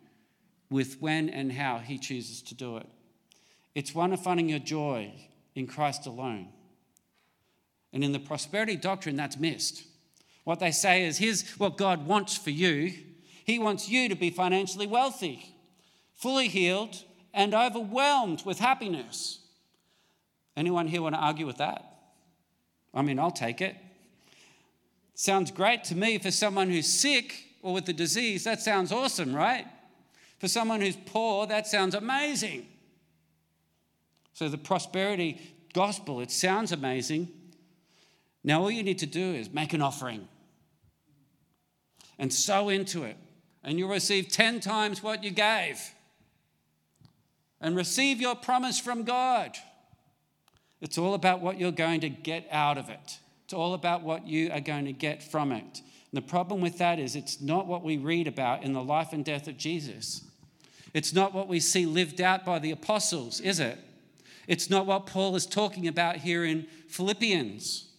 with 0.70 1.02
when 1.02 1.30
and 1.30 1.52
how 1.52 1.80
He 1.80 1.98
chooses 1.98 2.42
to 2.44 2.56
do 2.56 2.78
it. 2.78 2.88
It's 3.76 3.94
one 3.94 4.12
of 4.14 4.22
finding 4.22 4.50
your 4.50 4.60
joy 4.60 5.14
in 5.56 5.68
Christ 5.68 6.06
alone. 6.06 6.50
And 7.94 8.04
in 8.04 8.12
the 8.12 8.20
prosperity 8.20 8.76
doctrine, 8.76 9.16
that's 9.16 9.38
missed. 9.38 9.84
What 10.44 10.60
they 10.60 10.72
say 10.72 11.06
is 11.06 11.18
here's 11.18 11.50
what 11.60 11.78
God 11.78 12.06
wants 12.08 12.38
for 12.38 12.52
you 12.52 12.94
He 13.46 13.60
wants 13.60 13.90
you 13.90 14.10
to 14.10 14.16
be 14.16 14.30
financially 14.30 14.88
wealthy, 14.88 15.56
fully 16.16 16.48
healed, 16.48 17.04
and 17.34 17.54
overwhelmed 17.54 18.44
with 18.46 18.60
happiness. 18.60 19.40
Anyone 20.56 20.88
here 20.88 21.04
want 21.04 21.16
to 21.16 21.22
argue 21.22 21.46
with 21.46 21.58
that? 21.58 21.84
I 22.94 23.04
mean, 23.04 23.20
I'll 23.20 23.30
take 23.30 23.62
it. 23.62 23.76
Sounds 25.14 25.52
great 25.52 25.84
to 25.86 25.96
me 25.96 26.18
for 26.18 26.32
someone 26.32 26.70
who's 26.70 26.88
sick 26.88 27.44
or 27.62 27.74
with 27.74 27.88
a 27.90 27.94
disease. 27.94 28.44
That 28.44 28.62
sounds 28.62 28.92
awesome, 28.92 29.36
right? 29.36 29.68
For 30.40 30.48
someone 30.48 30.82
who's 30.82 30.98
poor, 31.06 31.48
that 31.48 31.68
sounds 31.68 31.96
amazing. 31.96 32.68
So, 34.34 34.50
the 34.50 34.58
prosperity 34.58 35.42
gospel, 35.74 36.22
it 36.22 36.32
sounds 36.32 36.72
amazing. 36.72 37.30
Now, 38.44 38.62
all 38.62 38.72
you 38.72 38.84
need 38.84 39.00
to 39.00 39.06
do 39.06 39.34
is 39.34 39.52
make 39.52 39.74
an 39.74 39.82
offering 39.82 40.28
and 42.20 42.32
sow 42.34 42.70
into 42.70 43.04
it, 43.04 43.18
and 43.64 43.78
you'll 43.78 43.90
receive 43.90 44.30
10 44.30 44.60
times 44.60 45.02
what 45.02 45.24
you 45.24 45.32
gave. 45.32 45.80
And 47.60 47.76
receive 47.76 48.22
your 48.22 48.36
promise 48.36 48.80
from 48.80 49.04
God. 49.04 49.58
It's 50.80 51.00
all 51.00 51.16
about 51.16 51.42
what 51.42 51.60
you're 51.60 51.72
going 51.72 52.02
to 52.02 52.10
get 52.10 52.48
out 52.52 52.78
of 52.78 52.90
it. 52.90 53.18
It's 53.46 53.54
all 53.54 53.74
about 53.74 54.04
what 54.04 54.28
you 54.28 54.52
are 54.52 54.60
going 54.60 54.86
to 54.86 54.94
get 54.94 55.24
from 55.24 55.52
it. 55.52 55.82
And 56.12 56.14
the 56.14 56.22
problem 56.22 56.62
with 56.62 56.78
that 56.78 57.00
is 57.00 57.16
it's 57.16 57.42
not 57.42 57.66
what 57.66 57.84
we 57.84 57.98
read 57.98 58.28
about 58.28 58.64
in 58.64 58.74
the 58.74 58.84
life 58.84 59.14
and 59.14 59.26
death 59.26 59.48
of 59.48 59.58
Jesus. 59.58 60.27
It's 60.94 61.14
not 61.14 61.34
what 61.34 61.48
we 61.48 61.60
see 61.60 61.86
lived 61.86 62.22
out 62.22 62.46
by 62.46 62.60
the 62.60 62.72
apostles, 62.72 63.40
is 63.40 63.60
it? 63.60 63.78
It's 64.48 64.70
not 64.70 64.86
what 64.86 65.06
Paul 65.06 65.36
is 65.36 65.46
talking 65.46 65.88
about 65.88 66.18
here 66.18 66.46
in 66.46 66.68
Philippians. 66.88 67.90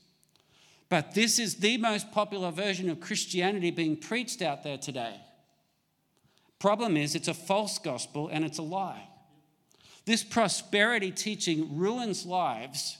But 0.88 1.14
this 1.14 1.38
is 1.38 1.57
the 1.57 1.77
most 1.77 2.11
popular 2.12 2.51
version 2.51 2.88
of 2.88 3.01
Christianity 3.01 3.70
being 3.70 3.96
preached 3.96 4.40
out 4.40 4.62
there 4.62 4.79
today. 4.79 5.20
Problem 6.59 6.96
is, 6.96 7.14
it's 7.14 7.29
a 7.29 7.35
false 7.35 7.79
gospel 7.79 8.29
and 8.33 8.44
it's 8.44 8.59
a 8.59 8.62
lie. 8.62 9.07
This 10.07 10.24
prosperity 10.24 11.11
teaching 11.11 11.77
ruins 11.77 12.24
lives 12.24 12.96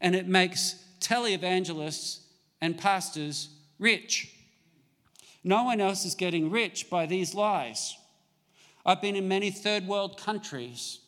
and 0.00 0.16
it 0.16 0.26
makes 0.26 0.82
televangelists 1.00 2.20
and 2.60 2.78
pastors 2.78 3.50
rich. 3.78 4.34
No 5.44 5.64
one 5.64 5.80
else 5.80 6.04
is 6.04 6.14
getting 6.14 6.50
rich 6.50 6.88
by 6.88 7.06
these 7.06 7.34
lies. 7.34 7.96
I've 8.84 9.02
been 9.02 9.16
in 9.16 9.28
many 9.28 9.50
third 9.50 9.86
world 9.86 10.18
countries 10.18 11.00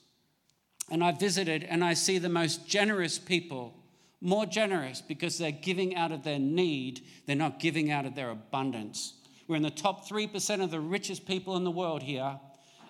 and 0.91 1.03
I 1.03 1.13
visited 1.13 1.65
and 1.65 1.83
I 1.83 1.95
see 1.95 2.19
the 2.19 2.29
most 2.29 2.67
generous 2.67 3.19
people, 3.19 3.75
more 4.21 4.47
generous 4.47 5.01
because 5.01 5.39
they're 5.39 5.51
giving 5.51 5.97
out 5.97 6.13
of 6.13 6.23
their 6.23 6.39
need, 6.39 7.01
they're 7.27 7.37
not 7.37 7.61
giving 7.61 7.91
out 7.91 8.05
of 8.05 8.15
their 8.15 8.31
abundance. 8.31 9.15
We're 9.49 9.57
in 9.57 9.63
the 9.63 9.71
top 9.71 10.09
3% 10.09 10.63
of 10.63 10.71
the 10.71 10.81
richest 10.81 11.27
people 11.27 11.57
in 11.57 11.65
the 11.65 11.71
world 11.71 12.03
here, 12.03 12.39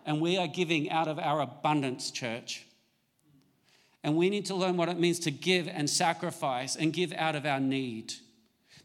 and 0.05 0.21
we 0.21 0.37
are 0.37 0.49
giving 0.49 0.90
out 0.90 1.09
of 1.09 1.18
our 1.18 1.40
abundance, 1.40 2.11
church. 2.11 2.66
And 4.05 4.16
we 4.16 4.31
need 4.31 4.47
to 4.47 4.55
learn 4.55 4.77
what 4.77 4.88
it 4.88 4.99
means 4.99 5.21
to 5.21 5.31
give 5.31 5.68
and 5.68 5.88
sacrifice 5.88 6.77
and 6.77 6.92
give 6.92 7.12
out 7.12 7.37
of 7.37 7.47
our 7.47 7.61
need. 7.61 8.12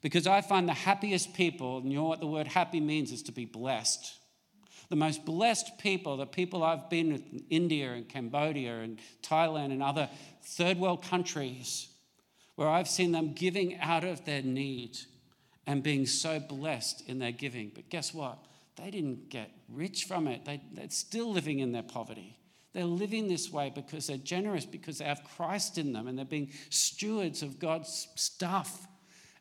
Because 0.02 0.28
I 0.28 0.42
find 0.42 0.68
the 0.68 0.74
happiest 0.74 1.34
people, 1.34 1.80
and 1.80 1.92
you 1.92 1.98
know 1.98 2.06
what 2.06 2.20
the 2.20 2.28
word 2.28 2.48
happy 2.48 2.80
means 2.80 3.12
is 3.12 3.24
to 3.24 3.32
be 3.32 3.46
blessed. 3.46 4.14
The 4.90 4.96
most 4.96 5.26
blessed 5.26 5.78
people, 5.78 6.18
the 6.18 6.26
people 6.26 6.64
I've 6.64 6.90
been 6.90 7.14
with 7.14 7.24
in 7.32 7.44
India 7.50 7.92
and 7.94 8.08
Cambodia 8.08 8.80
and 8.80 9.00
Thailand 9.22 9.72
and 9.72 9.84
other 9.84 10.10
third 10.44 10.78
world 10.78 11.04
countries, 11.04 11.90
where 12.56 12.70
I've 12.70 12.88
seen 12.88 13.12
them 13.12 13.34
giving 13.34 13.78
out 13.80 14.04
of 14.04 14.24
their 14.26 14.42
need 14.42 14.98
and 15.66 15.84
being 15.84 16.06
so 16.06 16.40
blessed 16.40 17.08
in 17.08 17.20
their 17.20 17.34
giving. 17.34 17.72
But 17.76 17.90
guess 17.90 18.14
what? 18.14 18.40
They 18.78 18.90
didn't 18.90 19.30
get 19.30 19.52
rich 19.70 20.06
from 20.06 20.28
it, 20.28 20.46
they, 20.46 20.62
they're 20.74 20.90
still 20.90 21.32
living 21.32 21.60
in 21.60 21.72
their 21.72 21.84
poverty. 21.84 22.38
They're 22.74 22.86
living 22.86 23.28
this 23.28 23.52
way 23.52 23.72
because 23.74 24.08
they're 24.08 24.18
generous, 24.18 24.66
because 24.66 25.00
they 25.00 25.06
have 25.06 25.24
Christ 25.36 25.78
in 25.78 25.94
them, 25.94 26.08
and 26.08 26.18
they're 26.18 26.26
being 26.26 26.52
stewards 26.70 27.42
of 27.42 27.58
God's 27.60 28.08
stuff. 28.16 28.88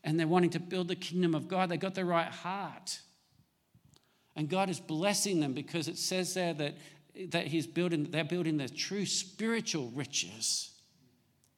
And 0.03 0.19
they're 0.19 0.27
wanting 0.27 0.51
to 0.51 0.61
build 0.61 0.89
the 0.89 0.97
kingdom 0.97 1.35
of 1.35 1.49
God. 1.49 1.69
They've 1.69 1.79
got 1.79 1.95
the 1.95 2.05
right 2.05 2.29
heart. 2.29 2.99
And 4.37 4.49
God 4.49 4.69
is 4.69 4.79
blessing 4.79 5.41
them 5.41 5.55
because 5.55 5.89
it 5.89 5.99
says 5.99 6.35
there 6.35 6.53
that, 6.55 6.77
that 7.31 7.47
He's 7.47 7.67
building, 7.67 8.09
they're 8.11 8.23
building 8.23 8.59
their 8.59 8.69
true 8.69 9.07
spiritual 9.07 9.91
riches 9.95 10.71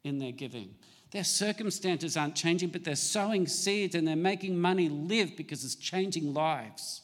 in 0.04 0.18
their 0.18 0.32
giving. 0.32 0.74
Their 1.10 1.24
circumstances 1.24 2.16
aren't 2.16 2.36
changing, 2.36 2.68
but 2.68 2.84
they're 2.84 2.94
sowing 2.94 3.46
seeds 3.46 3.94
and 3.94 4.06
they're 4.06 4.16
making 4.16 4.60
money 4.60 4.88
live 4.88 5.36
because 5.36 5.64
it's 5.64 5.74
changing 5.74 6.32
lives. 6.32 7.02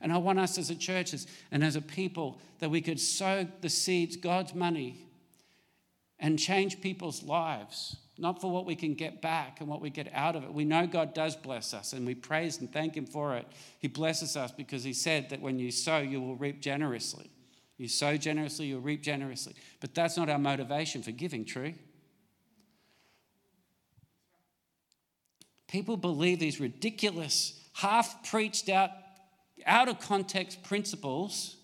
And 0.00 0.12
I 0.12 0.18
want 0.18 0.38
us 0.38 0.58
as 0.58 0.70
a 0.70 0.74
church 0.74 1.14
and 1.50 1.64
as 1.64 1.76
a 1.76 1.80
people 1.80 2.40
that 2.60 2.70
we 2.70 2.80
could 2.80 3.00
sow 3.00 3.46
the 3.60 3.68
seeds, 3.68 4.16
God's 4.16 4.54
money, 4.54 5.06
and 6.18 6.38
change 6.38 6.80
people's 6.80 7.22
lives, 7.22 7.96
not 8.16 8.40
for 8.40 8.50
what 8.50 8.64
we 8.64 8.76
can 8.76 8.94
get 8.94 9.20
back 9.20 9.60
and 9.60 9.68
what 9.68 9.80
we 9.80 9.90
get 9.90 10.08
out 10.12 10.36
of 10.36 10.44
it. 10.44 10.52
We 10.52 10.64
know 10.64 10.86
God 10.86 11.14
does 11.14 11.34
bless 11.34 11.74
us, 11.74 11.92
and 11.92 12.06
we 12.06 12.14
praise 12.14 12.58
and 12.58 12.72
thank 12.72 12.96
Him 12.96 13.06
for 13.06 13.36
it. 13.36 13.46
He 13.78 13.88
blesses 13.88 14.36
us 14.36 14.52
because 14.52 14.84
He 14.84 14.92
said 14.92 15.30
that 15.30 15.40
when 15.40 15.58
you 15.58 15.70
sow, 15.70 15.98
you 15.98 16.20
will 16.20 16.36
reap 16.36 16.60
generously. 16.60 17.30
You 17.76 17.88
sow 17.88 18.16
generously, 18.16 18.66
you'll 18.66 18.80
reap 18.80 19.02
generously. 19.02 19.54
But 19.80 19.94
that's 19.94 20.16
not 20.16 20.28
our 20.28 20.38
motivation 20.38 21.02
for 21.02 21.10
giving, 21.10 21.44
true? 21.44 21.74
People 25.66 25.96
believe 25.96 26.38
these 26.38 26.60
ridiculous, 26.60 27.60
half 27.72 28.30
preached 28.30 28.68
out 28.68 28.90
out 29.66 29.88
of 29.88 29.98
context 30.00 30.62
principles 30.62 31.56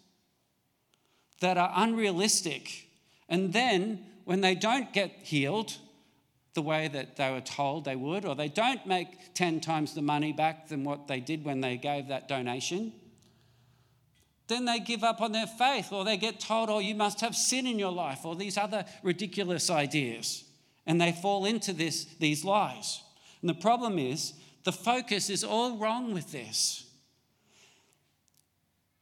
that 1.40 1.58
are 1.58 1.72
unrealistic. 1.76 2.88
And 3.28 3.52
then 3.52 4.04
when 4.24 4.40
they 4.40 4.54
don't 4.54 4.92
get 4.92 5.10
healed 5.22 5.76
the 6.54 6.62
way 6.62 6.88
that 6.88 7.16
they 7.16 7.30
were 7.30 7.40
told 7.40 7.84
they 7.84 7.96
would, 7.96 8.24
or 8.24 8.34
they 8.34 8.48
don't 8.48 8.84
make 8.86 9.34
10 9.34 9.60
times 9.60 9.94
the 9.94 10.02
money 10.02 10.32
back 10.32 10.68
than 10.68 10.84
what 10.84 11.06
they 11.06 11.20
did 11.20 11.44
when 11.44 11.60
they 11.60 11.76
gave 11.76 12.08
that 12.08 12.28
donation, 12.28 12.92
then 14.48 14.64
they 14.64 14.80
give 14.80 15.04
up 15.04 15.20
on 15.20 15.30
their 15.30 15.46
faith, 15.46 15.92
or 15.92 16.04
they 16.04 16.16
get 16.16 16.40
told, 16.40 16.68
oh, 16.70 16.80
you 16.80 16.94
must 16.94 17.20
have 17.20 17.36
sin 17.36 17.66
in 17.66 17.78
your 17.78 17.92
life, 17.92 18.24
or 18.24 18.34
these 18.34 18.58
other 18.58 18.84
ridiculous 19.02 19.70
ideas. 19.70 20.44
And 20.86 21.00
they 21.00 21.12
fall 21.12 21.44
into 21.44 21.72
this, 21.72 22.06
these 22.18 22.44
lies. 22.44 23.00
And 23.42 23.48
the 23.48 23.54
problem 23.54 23.98
is, 23.98 24.34
the 24.64 24.72
focus 24.72 25.30
is 25.30 25.44
all 25.44 25.78
wrong 25.78 26.12
with 26.12 26.32
this 26.32 26.90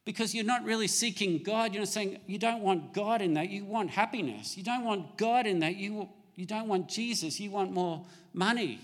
because 0.09 0.35
you're 0.35 0.43
not 0.43 0.65
really 0.65 0.87
seeking 0.87 1.43
God. 1.43 1.75
You're 1.75 1.83
not 1.83 1.89
saying 1.89 2.21
you 2.27 2.39
don't 2.39 2.63
want 2.63 2.95
God 2.95 3.21
in 3.21 3.35
that. 3.35 3.51
You 3.51 3.67
want 3.67 3.91
happiness. 3.91 4.57
You 4.57 4.63
don't 4.63 4.85
want 4.85 5.19
God 5.19 5.47
in 5.47 5.59
that. 5.59 5.77
You, 5.77 6.09
you 6.39 6.47
don't 6.47 6.69
want 6.69 6.89
Jesus. 6.89 7.41
You 7.41 7.51
want 7.51 7.73
more 7.73 8.07
money. 8.33 8.79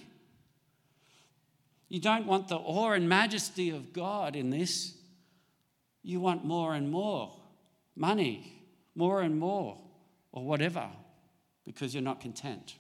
You 1.88 2.00
don't 2.00 2.26
want 2.26 2.48
the 2.48 2.56
awe 2.56 2.90
and 2.90 3.08
majesty 3.08 3.70
of 3.70 3.92
God 3.92 4.34
in 4.34 4.50
this. 4.50 4.92
You 6.02 6.18
want 6.18 6.44
more 6.44 6.74
and 6.74 6.90
more 6.90 7.32
money, 7.94 8.60
more 8.96 9.22
and 9.22 9.38
more, 9.38 9.78
or 10.32 10.44
whatever, 10.44 10.88
because 11.64 11.94
you're 11.94 12.02
not 12.02 12.20
content. 12.20 12.74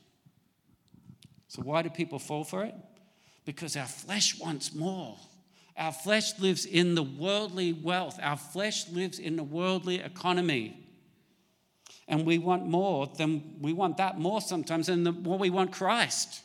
So, 1.46 1.62
why 1.62 1.82
do 1.82 1.88
people 1.88 2.18
fall 2.18 2.42
for 2.42 2.64
it? 2.64 2.74
Because 3.44 3.76
our 3.76 3.86
flesh 3.86 4.40
wants 4.40 4.74
more. 4.74 5.16
Our 5.76 5.92
flesh 5.92 6.36
lives 6.40 6.66
in 6.66 6.96
the 6.96 7.04
worldly 7.04 7.72
wealth, 7.72 8.18
our 8.20 8.36
flesh 8.36 8.88
lives 8.88 9.20
in 9.20 9.36
the 9.36 9.44
worldly 9.44 10.00
economy. 10.00 10.83
And 12.06 12.26
we 12.26 12.38
want 12.38 12.66
more 12.66 13.06
than 13.06 13.56
we 13.60 13.72
want 13.72 13.96
that 13.96 14.18
more 14.18 14.40
sometimes 14.40 14.86
than 14.88 15.04
the 15.04 15.12
more 15.12 15.38
we 15.38 15.50
want 15.50 15.72
Christ. 15.72 16.42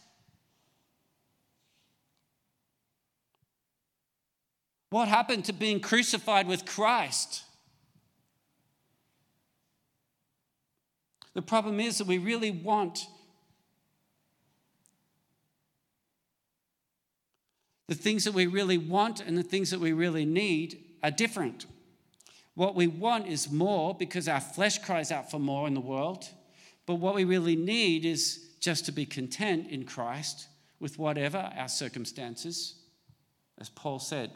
What 4.89 5.07
happened 5.07 5.45
to 5.45 5.53
being 5.53 5.79
crucified 5.79 6.47
with 6.47 6.65
Christ? 6.65 7.43
The 11.33 11.41
problem 11.41 11.79
is 11.79 11.97
that 11.99 12.07
we 12.07 12.17
really 12.17 12.51
want 12.51 13.05
The 17.89 17.95
things 17.95 18.23
that 18.25 18.35
we 18.35 18.45
really 18.45 18.77
want 18.77 19.19
and 19.19 19.35
the 19.35 19.41
things 19.41 19.71
that 19.71 19.79
we 19.79 19.93
really 19.93 20.23
need 20.23 20.79
are 21.01 21.09
different. 21.09 21.65
What 22.59 22.75
we 22.75 22.87
want 22.87 23.25
is 23.25 23.49
more 23.49 23.95
because 23.95 24.27
our 24.27 24.41
flesh 24.41 24.79
cries 24.79 25.13
out 25.13 25.31
for 25.31 25.39
more 25.39 25.65
in 25.65 25.73
the 25.73 25.79
world. 25.79 26.27
But 26.85 26.95
what 26.95 27.15
we 27.15 27.23
really 27.23 27.55
need 27.55 28.03
is 28.03 28.49
just 28.59 28.85
to 28.87 28.91
be 28.91 29.05
content 29.05 29.69
in 29.69 29.85
Christ 29.85 30.49
with 30.77 30.99
whatever 30.99 31.37
our 31.55 31.69
circumstances, 31.69 32.75
as 33.59 33.69
Paul 33.69 33.97
said, 33.97 34.31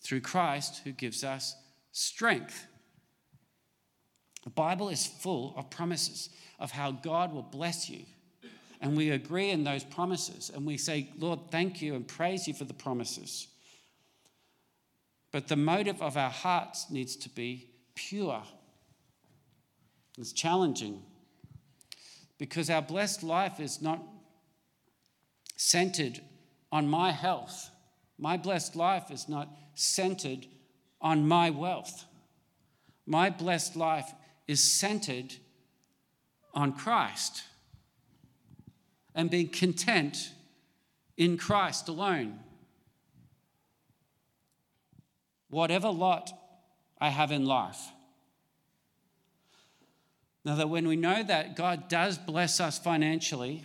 through 0.00 0.20
Christ 0.20 0.82
who 0.84 0.92
gives 0.92 1.24
us 1.24 1.56
strength. 1.90 2.68
The 4.44 4.50
Bible 4.50 4.88
is 4.88 5.04
full 5.04 5.52
of 5.56 5.68
promises 5.68 6.30
of 6.60 6.70
how 6.70 6.92
God 6.92 7.32
will 7.32 7.42
bless 7.42 7.90
you 7.90 8.04
and 8.80 8.96
we 8.96 9.10
agree 9.10 9.50
in 9.50 9.64
those 9.64 9.82
promises 9.82 10.52
and 10.54 10.64
we 10.64 10.76
say, 10.76 11.10
Lord, 11.18 11.40
thank 11.50 11.82
you 11.82 11.96
and 11.96 12.06
praise 12.06 12.46
you 12.46 12.54
for 12.54 12.62
the 12.62 12.74
promises. 12.74 13.48
But 15.32 15.48
the 15.48 15.56
motive 15.56 16.00
of 16.00 16.16
our 16.16 16.30
hearts 16.30 16.90
needs 16.90 17.16
to 17.16 17.28
be 17.28 17.70
pure. 17.94 18.42
It's 20.18 20.32
challenging 20.32 21.02
because 22.38 22.70
our 22.70 22.82
blessed 22.82 23.22
life 23.22 23.60
is 23.60 23.82
not 23.82 24.02
centered 25.56 26.20
on 26.70 26.88
my 26.88 27.10
health. 27.12 27.70
My 28.18 28.36
blessed 28.36 28.76
life 28.76 29.10
is 29.10 29.28
not 29.28 29.48
centered 29.74 30.46
on 31.00 31.26
my 31.26 31.50
wealth. 31.50 32.04
My 33.06 33.30
blessed 33.30 33.76
life 33.76 34.12
is 34.48 34.62
centered 34.62 35.34
on 36.54 36.72
Christ 36.72 37.44
and 39.14 39.30
being 39.30 39.48
content 39.48 40.32
in 41.16 41.36
Christ 41.36 41.88
alone. 41.88 42.38
Whatever 45.56 45.88
lot 45.88 46.38
I 47.00 47.08
have 47.08 47.32
in 47.32 47.46
life. 47.46 47.80
Now, 50.44 50.54
that 50.56 50.68
when 50.68 50.86
we 50.86 50.96
know 50.96 51.22
that 51.22 51.56
God 51.56 51.88
does 51.88 52.18
bless 52.18 52.60
us 52.60 52.78
financially, 52.78 53.64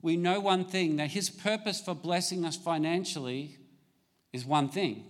we 0.00 0.16
know 0.16 0.38
one 0.38 0.64
thing 0.64 0.94
that 0.98 1.10
His 1.10 1.28
purpose 1.28 1.80
for 1.80 1.96
blessing 1.96 2.44
us 2.44 2.56
financially 2.56 3.56
is 4.32 4.44
one 4.44 4.68
thing. 4.68 5.02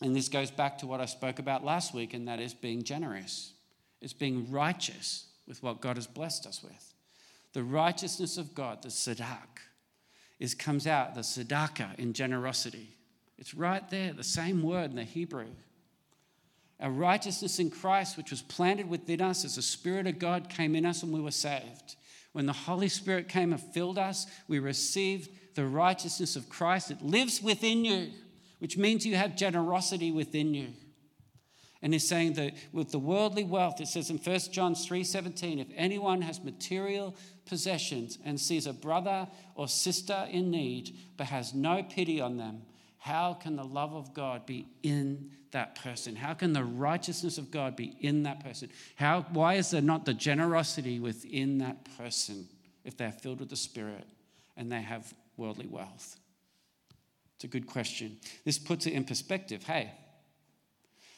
And 0.00 0.14
this 0.14 0.28
goes 0.28 0.52
back 0.52 0.78
to 0.78 0.86
what 0.86 1.00
I 1.00 1.06
spoke 1.06 1.40
about 1.40 1.64
last 1.64 1.92
week, 1.92 2.14
and 2.14 2.28
that 2.28 2.38
is 2.38 2.54
being 2.54 2.84
generous. 2.84 3.54
It's 4.00 4.12
being 4.12 4.52
righteous 4.52 5.26
with 5.48 5.64
what 5.64 5.80
God 5.80 5.96
has 5.96 6.06
blessed 6.06 6.46
us 6.46 6.62
with. 6.62 6.94
The 7.54 7.64
righteousness 7.64 8.38
of 8.38 8.54
God, 8.54 8.82
the 8.84 8.88
sadak, 8.88 9.71
is 10.42 10.56
comes 10.56 10.88
out, 10.88 11.14
the 11.14 11.20
sadaka 11.20 11.96
in 12.00 12.12
generosity. 12.12 12.88
It's 13.38 13.54
right 13.54 13.88
there, 13.90 14.12
the 14.12 14.24
same 14.24 14.60
word 14.60 14.90
in 14.90 14.96
the 14.96 15.04
Hebrew. 15.04 15.46
Our 16.80 16.90
righteousness 16.90 17.60
in 17.60 17.70
Christ, 17.70 18.16
which 18.16 18.32
was 18.32 18.42
planted 18.42 18.90
within 18.90 19.20
us 19.20 19.44
as 19.44 19.54
the 19.54 19.62
Spirit 19.62 20.08
of 20.08 20.18
God 20.18 20.48
came 20.48 20.74
in 20.74 20.84
us 20.84 21.04
and 21.04 21.12
we 21.12 21.20
were 21.20 21.30
saved. 21.30 21.94
When 22.32 22.46
the 22.46 22.52
Holy 22.52 22.88
Spirit 22.88 23.28
came 23.28 23.52
and 23.52 23.62
filled 23.62 23.98
us, 23.98 24.26
we 24.48 24.58
received 24.58 25.30
the 25.54 25.64
righteousness 25.64 26.34
of 26.34 26.48
Christ. 26.48 26.90
It 26.90 27.02
lives 27.02 27.40
within 27.40 27.84
you, 27.84 28.10
which 28.58 28.76
means 28.76 29.06
you 29.06 29.14
have 29.14 29.36
generosity 29.36 30.10
within 30.10 30.54
you. 30.54 30.70
And 31.82 31.92
he's 31.92 32.06
saying 32.06 32.34
that 32.34 32.54
with 32.72 32.92
the 32.92 32.98
worldly 32.98 33.42
wealth, 33.42 33.80
it 33.80 33.88
says 33.88 34.08
in 34.08 34.18
1 34.18 34.52
John 34.52 34.74
3:17, 34.74 35.58
if 35.58 35.66
anyone 35.74 36.22
has 36.22 36.42
material 36.42 37.16
possessions 37.44 38.18
and 38.24 38.40
sees 38.40 38.66
a 38.66 38.72
brother 38.72 39.28
or 39.56 39.66
sister 39.66 40.28
in 40.30 40.50
need, 40.50 40.96
but 41.16 41.26
has 41.26 41.52
no 41.52 41.82
pity 41.82 42.20
on 42.20 42.36
them, 42.36 42.62
How 43.02 43.34
can 43.34 43.56
the 43.56 43.64
love 43.64 43.94
of 43.94 44.14
God 44.14 44.46
be 44.46 44.68
in 44.84 45.32
that 45.50 45.74
person? 45.74 46.14
How 46.14 46.34
can 46.34 46.52
the 46.52 46.62
righteousness 46.62 47.36
of 47.36 47.50
God 47.50 47.74
be 47.74 47.96
in 47.98 48.22
that 48.22 48.44
person? 48.44 48.70
How, 48.94 49.22
why 49.32 49.54
is 49.54 49.72
there 49.72 49.82
not 49.82 50.04
the 50.04 50.14
generosity 50.14 51.00
within 51.00 51.58
that 51.58 51.84
person 51.98 52.48
if 52.84 52.96
they're 52.96 53.10
filled 53.10 53.40
with 53.40 53.48
the 53.48 53.56
Spirit 53.56 54.06
and 54.56 54.70
they 54.70 54.82
have 54.82 55.12
worldly 55.36 55.66
wealth? 55.66 56.16
It's 57.34 57.42
a 57.42 57.48
good 57.48 57.66
question. 57.66 58.18
This 58.44 58.56
puts 58.56 58.86
it 58.86 58.92
in 58.92 59.02
perspective. 59.02 59.64
Hey, 59.64 59.90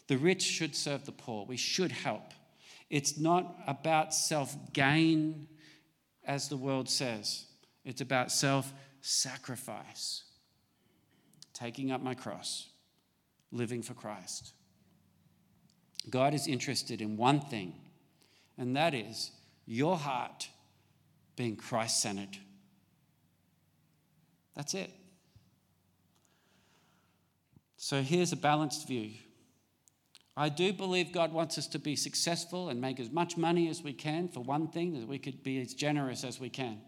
the 0.07 0.17
rich 0.17 0.43
should 0.43 0.75
serve 0.77 1.05
the 1.07 1.13
poor, 1.13 1.47
we 1.47 1.57
should 1.57 1.93
help. 1.93 2.33
It's 2.91 3.19
not 3.19 3.57
about 3.67 4.15
self 4.15 4.55
gain, 4.73 5.49
as 6.25 6.49
the 6.49 6.57
world 6.57 6.89
says, 6.89 7.47
it's 7.85 8.01
about 8.01 8.31
self 8.31 8.73
sacrifice 9.01 10.25
taking 11.53 11.93
up 11.93 12.03
my 12.03 12.15
cross, 12.15 12.69
living 13.53 13.81
for 13.81 13.95
Christ. 13.95 14.53
God 16.11 16.35
is 16.35 16.47
interested 16.47 17.01
in 17.01 17.17
one 17.17 17.41
thing, 17.41 17.75
and 18.59 18.77
that 18.77 18.93
is 18.93 19.31
your 19.65 19.97
heart 19.97 20.49
being 21.37 21.57
Christ 21.57 22.03
centered. 22.03 22.37
That's 24.55 24.75
it. 24.75 24.91
So 27.77 28.03
here's 28.03 28.33
a 28.33 28.37
balanced 28.37 28.87
view. 28.87 29.13
I 30.37 30.49
do 30.49 30.73
believe 30.73 31.13
God 31.13 31.33
wants 31.33 31.59
us 31.59 31.67
to 31.69 31.79
be 31.79 31.95
successful 31.95 32.69
and 32.69 32.81
make 32.81 32.99
as 32.99 33.11
much 33.11 33.37
money 33.37 33.69
as 33.69 33.83
we 33.83 33.93
can 33.93 34.29
for 34.29 34.41
one 34.41 34.69
thing, 34.69 34.99
that 34.99 35.07
we 35.07 35.19
could 35.19 35.43
be 35.45 35.61
as 35.61 35.75
generous 35.75 36.25
as 36.25 36.41
we 36.41 36.51
can. 36.51 36.81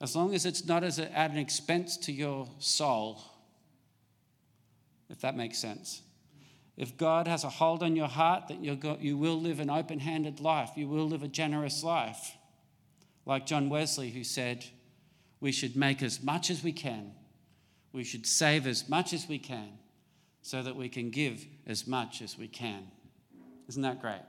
as 0.00 0.14
long 0.14 0.34
as 0.34 0.44
it's 0.44 0.66
not 0.66 0.84
as 0.84 0.98
a, 0.98 1.10
at 1.16 1.30
an 1.30 1.38
expense 1.38 1.96
to 1.96 2.12
your 2.12 2.48
soul, 2.58 3.22
if 5.08 5.20
that 5.20 5.36
makes 5.36 5.58
sense. 5.58 6.02
If 6.76 6.98
God 6.98 7.26
has 7.26 7.44
a 7.44 7.48
hold 7.48 7.82
on 7.82 7.96
your 7.96 8.08
heart, 8.08 8.48
that 8.48 8.62
you 8.62 8.78
you 9.00 9.16
will 9.16 9.40
live 9.40 9.60
an 9.60 9.70
open 9.70 10.00
handed 10.00 10.40
life, 10.40 10.70
you 10.76 10.88
will 10.88 11.08
live 11.08 11.22
a 11.22 11.28
generous 11.28 11.82
life. 11.82 12.36
Like 13.24 13.46
John 13.46 13.70
Wesley, 13.70 14.10
who 14.10 14.22
said, 14.22 14.66
We 15.40 15.52
should 15.52 15.74
make 15.74 16.02
as 16.02 16.22
much 16.22 16.50
as 16.50 16.62
we 16.62 16.72
can, 16.72 17.12
we 17.96 18.04
should 18.04 18.26
save 18.26 18.66
as 18.66 18.90
much 18.90 19.14
as 19.14 19.26
we 19.26 19.38
can, 19.38 19.70
so 20.42 20.62
that 20.62 20.76
we 20.76 20.86
can 20.86 21.08
give 21.08 21.46
as 21.66 21.86
much 21.86 22.20
as 22.20 22.36
we 22.36 22.46
can. 22.46 22.82
Isn't 23.68 23.82
that 23.82 24.02
great? 24.02 24.20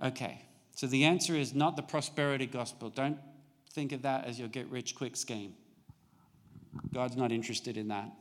Okay, 0.00 0.40
so 0.76 0.86
the 0.86 1.02
answer 1.02 1.34
is 1.34 1.52
not 1.52 1.74
the 1.74 1.82
prosperity 1.82 2.46
gospel. 2.46 2.90
Don't 2.90 3.18
think 3.72 3.90
of 3.90 4.02
that 4.02 4.24
as 4.24 4.38
your 4.38 4.46
get 4.46 4.68
rich 4.68 4.94
quick 4.94 5.16
scheme. 5.16 5.54
God's 6.94 7.16
not 7.16 7.32
interested 7.32 7.76
in 7.76 7.88
that. 7.88 8.12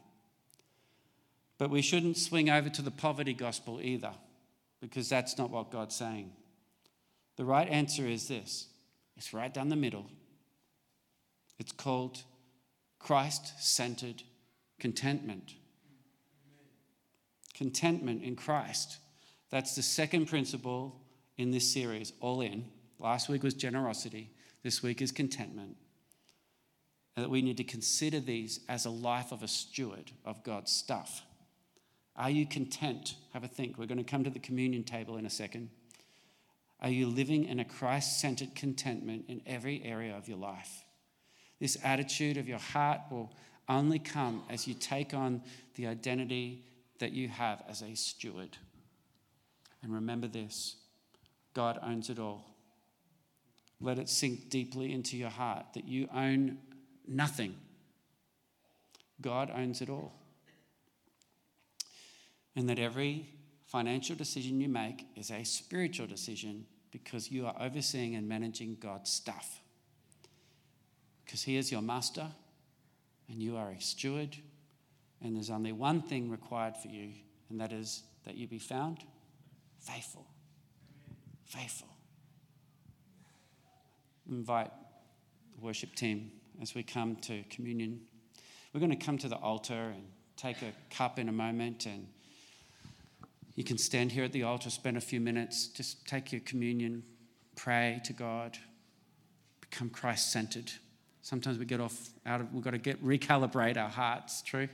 But 1.59 1.69
we 1.69 1.83
shouldn't 1.83 2.17
swing 2.17 2.49
over 2.49 2.69
to 2.69 2.81
the 2.81 2.89
poverty 2.89 3.35
gospel 3.35 3.79
either, 3.83 4.13
because 4.81 5.07
that's 5.09 5.37
not 5.37 5.51
what 5.51 5.69
God's 5.69 5.95
saying. 5.95 6.31
The 7.35 7.45
right 7.45 7.69
answer 7.69 8.07
is 8.07 8.27
this 8.27 8.67
it's 9.15 9.31
right 9.31 9.53
down 9.53 9.69
the 9.69 9.75
middle. 9.75 10.07
It's 11.59 11.71
called 11.71 12.23
Christ 13.03 13.53
centered 13.59 14.23
contentment. 14.79 15.55
Contentment 17.53 18.23
in 18.23 18.35
Christ. 18.35 18.97
That's 19.49 19.75
the 19.75 19.83
second 19.83 20.27
principle 20.27 21.01
in 21.37 21.51
this 21.51 21.71
series, 21.71 22.13
all 22.19 22.41
in. 22.41 22.65
Last 22.99 23.29
week 23.29 23.43
was 23.43 23.53
generosity 23.53 24.31
this 24.63 24.83
week 24.83 25.01
is 25.01 25.11
contentment. 25.11 25.75
And 27.15 27.25
that 27.25 27.29
we 27.29 27.41
need 27.41 27.57
to 27.57 27.63
consider 27.63 28.19
these 28.19 28.61
as 28.69 28.85
a 28.85 28.89
life 28.89 29.31
of 29.31 29.43
a 29.43 29.47
steward 29.47 30.11
of 30.23 30.43
God's 30.43 30.71
stuff. 30.71 31.23
Are 32.15 32.29
you 32.29 32.45
content? 32.45 33.15
Have 33.33 33.43
a 33.43 33.47
think. 33.47 33.77
We're 33.77 33.85
going 33.85 33.97
to 33.97 34.03
come 34.03 34.23
to 34.23 34.29
the 34.29 34.39
communion 34.39 34.83
table 34.83 35.17
in 35.17 35.25
a 35.25 35.29
second. 35.29 35.69
Are 36.81 36.89
you 36.89 37.07
living 37.07 37.45
in 37.45 37.59
a 37.59 37.65
Christ 37.65 38.19
centered 38.19 38.55
contentment 38.55 39.25
in 39.27 39.41
every 39.45 39.83
area 39.83 40.15
of 40.15 40.27
your 40.27 40.37
life? 40.37 40.83
This 41.61 41.77
attitude 41.83 42.37
of 42.37 42.49
your 42.49 42.57
heart 42.57 43.01
will 43.11 43.31
only 43.69 43.99
come 43.99 44.41
as 44.49 44.67
you 44.67 44.73
take 44.73 45.13
on 45.13 45.43
the 45.75 45.85
identity 45.85 46.65
that 46.97 47.11
you 47.11 47.27
have 47.27 47.63
as 47.69 47.83
a 47.83 47.95
steward. 47.95 48.57
And 49.83 49.93
remember 49.93 50.27
this 50.27 50.75
God 51.53 51.79
owns 51.83 52.09
it 52.09 52.17
all. 52.17 52.43
Let 53.79 53.99
it 53.99 54.09
sink 54.09 54.49
deeply 54.49 54.91
into 54.91 55.17
your 55.17 55.29
heart 55.29 55.67
that 55.75 55.87
you 55.87 56.07
own 56.13 56.57
nothing. 57.07 57.55
God 59.21 59.51
owns 59.55 59.81
it 59.81 59.89
all. 59.89 60.13
And 62.55 62.67
that 62.69 62.79
every 62.79 63.29
financial 63.67 64.15
decision 64.15 64.59
you 64.59 64.67
make 64.67 65.05
is 65.15 65.29
a 65.29 65.43
spiritual 65.43 66.07
decision 66.07 66.65
because 66.91 67.31
you 67.31 67.45
are 67.45 67.55
overseeing 67.59 68.15
and 68.15 68.27
managing 68.27 68.77
God's 68.79 69.11
stuff. 69.11 69.60
Because 71.31 71.43
He 71.43 71.55
is 71.55 71.71
your 71.71 71.81
master 71.81 72.27
and 73.29 73.41
you 73.41 73.55
are 73.55 73.69
a 73.71 73.79
steward, 73.79 74.35
and 75.23 75.33
there's 75.33 75.49
only 75.49 75.71
one 75.71 76.01
thing 76.01 76.29
required 76.29 76.75
for 76.75 76.89
you, 76.89 77.11
and 77.49 77.57
that 77.61 77.71
is 77.71 78.03
that 78.25 78.35
you 78.35 78.49
be 78.49 78.59
found 78.59 78.97
faithful. 79.79 80.27
Faithful 81.45 81.87
invite 84.29 84.71
the 85.55 85.61
worship 85.61 85.95
team 85.95 86.33
as 86.61 86.75
we 86.75 86.83
come 86.83 87.15
to 87.15 87.43
communion. 87.49 88.01
We're 88.73 88.81
going 88.81 88.91
to 88.91 89.05
come 89.05 89.17
to 89.19 89.29
the 89.29 89.37
altar 89.37 89.93
and 89.95 90.03
take 90.35 90.61
a 90.61 90.73
cup 90.93 91.17
in 91.17 91.29
a 91.29 91.31
moment, 91.31 91.85
and 91.85 92.07
you 93.55 93.63
can 93.63 93.77
stand 93.77 94.11
here 94.11 94.25
at 94.25 94.33
the 94.33 94.43
altar, 94.43 94.69
spend 94.69 94.97
a 94.97 95.01
few 95.01 95.21
minutes, 95.21 95.67
just 95.67 96.05
take 96.05 96.33
your 96.33 96.41
communion, 96.41 97.03
pray 97.55 98.01
to 98.03 98.11
God, 98.11 98.57
become 99.61 99.89
Christ 99.89 100.29
centered. 100.33 100.73
Sometimes 101.21 101.57
we 101.57 101.65
get 101.65 101.79
off 101.79 102.09
out 102.25 102.41
of, 102.41 102.53
we've 102.53 102.63
got 102.63 102.71
to 102.71 102.77
get 102.77 103.03
recalibrate 103.03 103.77
our 103.77 103.89
hearts, 103.89 104.41
true? 104.41 104.67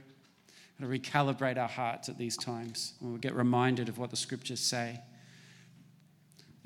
Got 0.80 0.90
to 0.90 1.00
recalibrate 1.00 1.58
our 1.58 1.68
hearts 1.68 2.10
at 2.10 2.18
these 2.18 2.38
times. 2.38 2.94
And 3.02 3.14
we 3.14 3.20
get 3.20 3.36
reminded 3.36 3.90
of 3.90 3.98
what 3.98 4.10
the 4.10 4.18
scriptures 4.18 4.60
say 4.60 5.02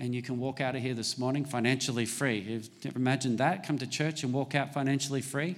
and 0.02 0.16
you 0.16 0.24
can 0.24 0.40
walk 0.40 0.60
out 0.60 0.76
of 0.76 0.82
here 0.82 0.96
this 0.96 1.20
morning 1.20 1.46
financially 1.46 2.08
free. 2.08 2.40
You've 2.40 2.96
imagined 2.96 3.38
that? 3.38 3.64
Come 3.64 3.78
to 3.78 3.86
church 3.86 4.24
and 4.24 4.34
walk 4.34 4.56
out 4.56 4.74
financially 4.74 5.22
free? 5.22 5.58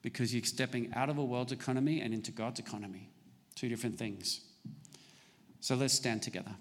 Because 0.00 0.32
you're 0.32 0.44
stepping 0.44 0.92
out 0.94 1.08
of 1.08 1.18
a 1.18 1.24
world's 1.24 1.50
economy 1.50 2.00
and 2.00 2.14
into 2.14 2.30
God's 2.30 2.60
economy. 2.60 3.08
Two 3.56 3.68
different 3.68 3.98
things. 3.98 4.42
So 5.58 5.74
let's 5.74 5.92
stand 5.92 6.22
together. 6.22 6.54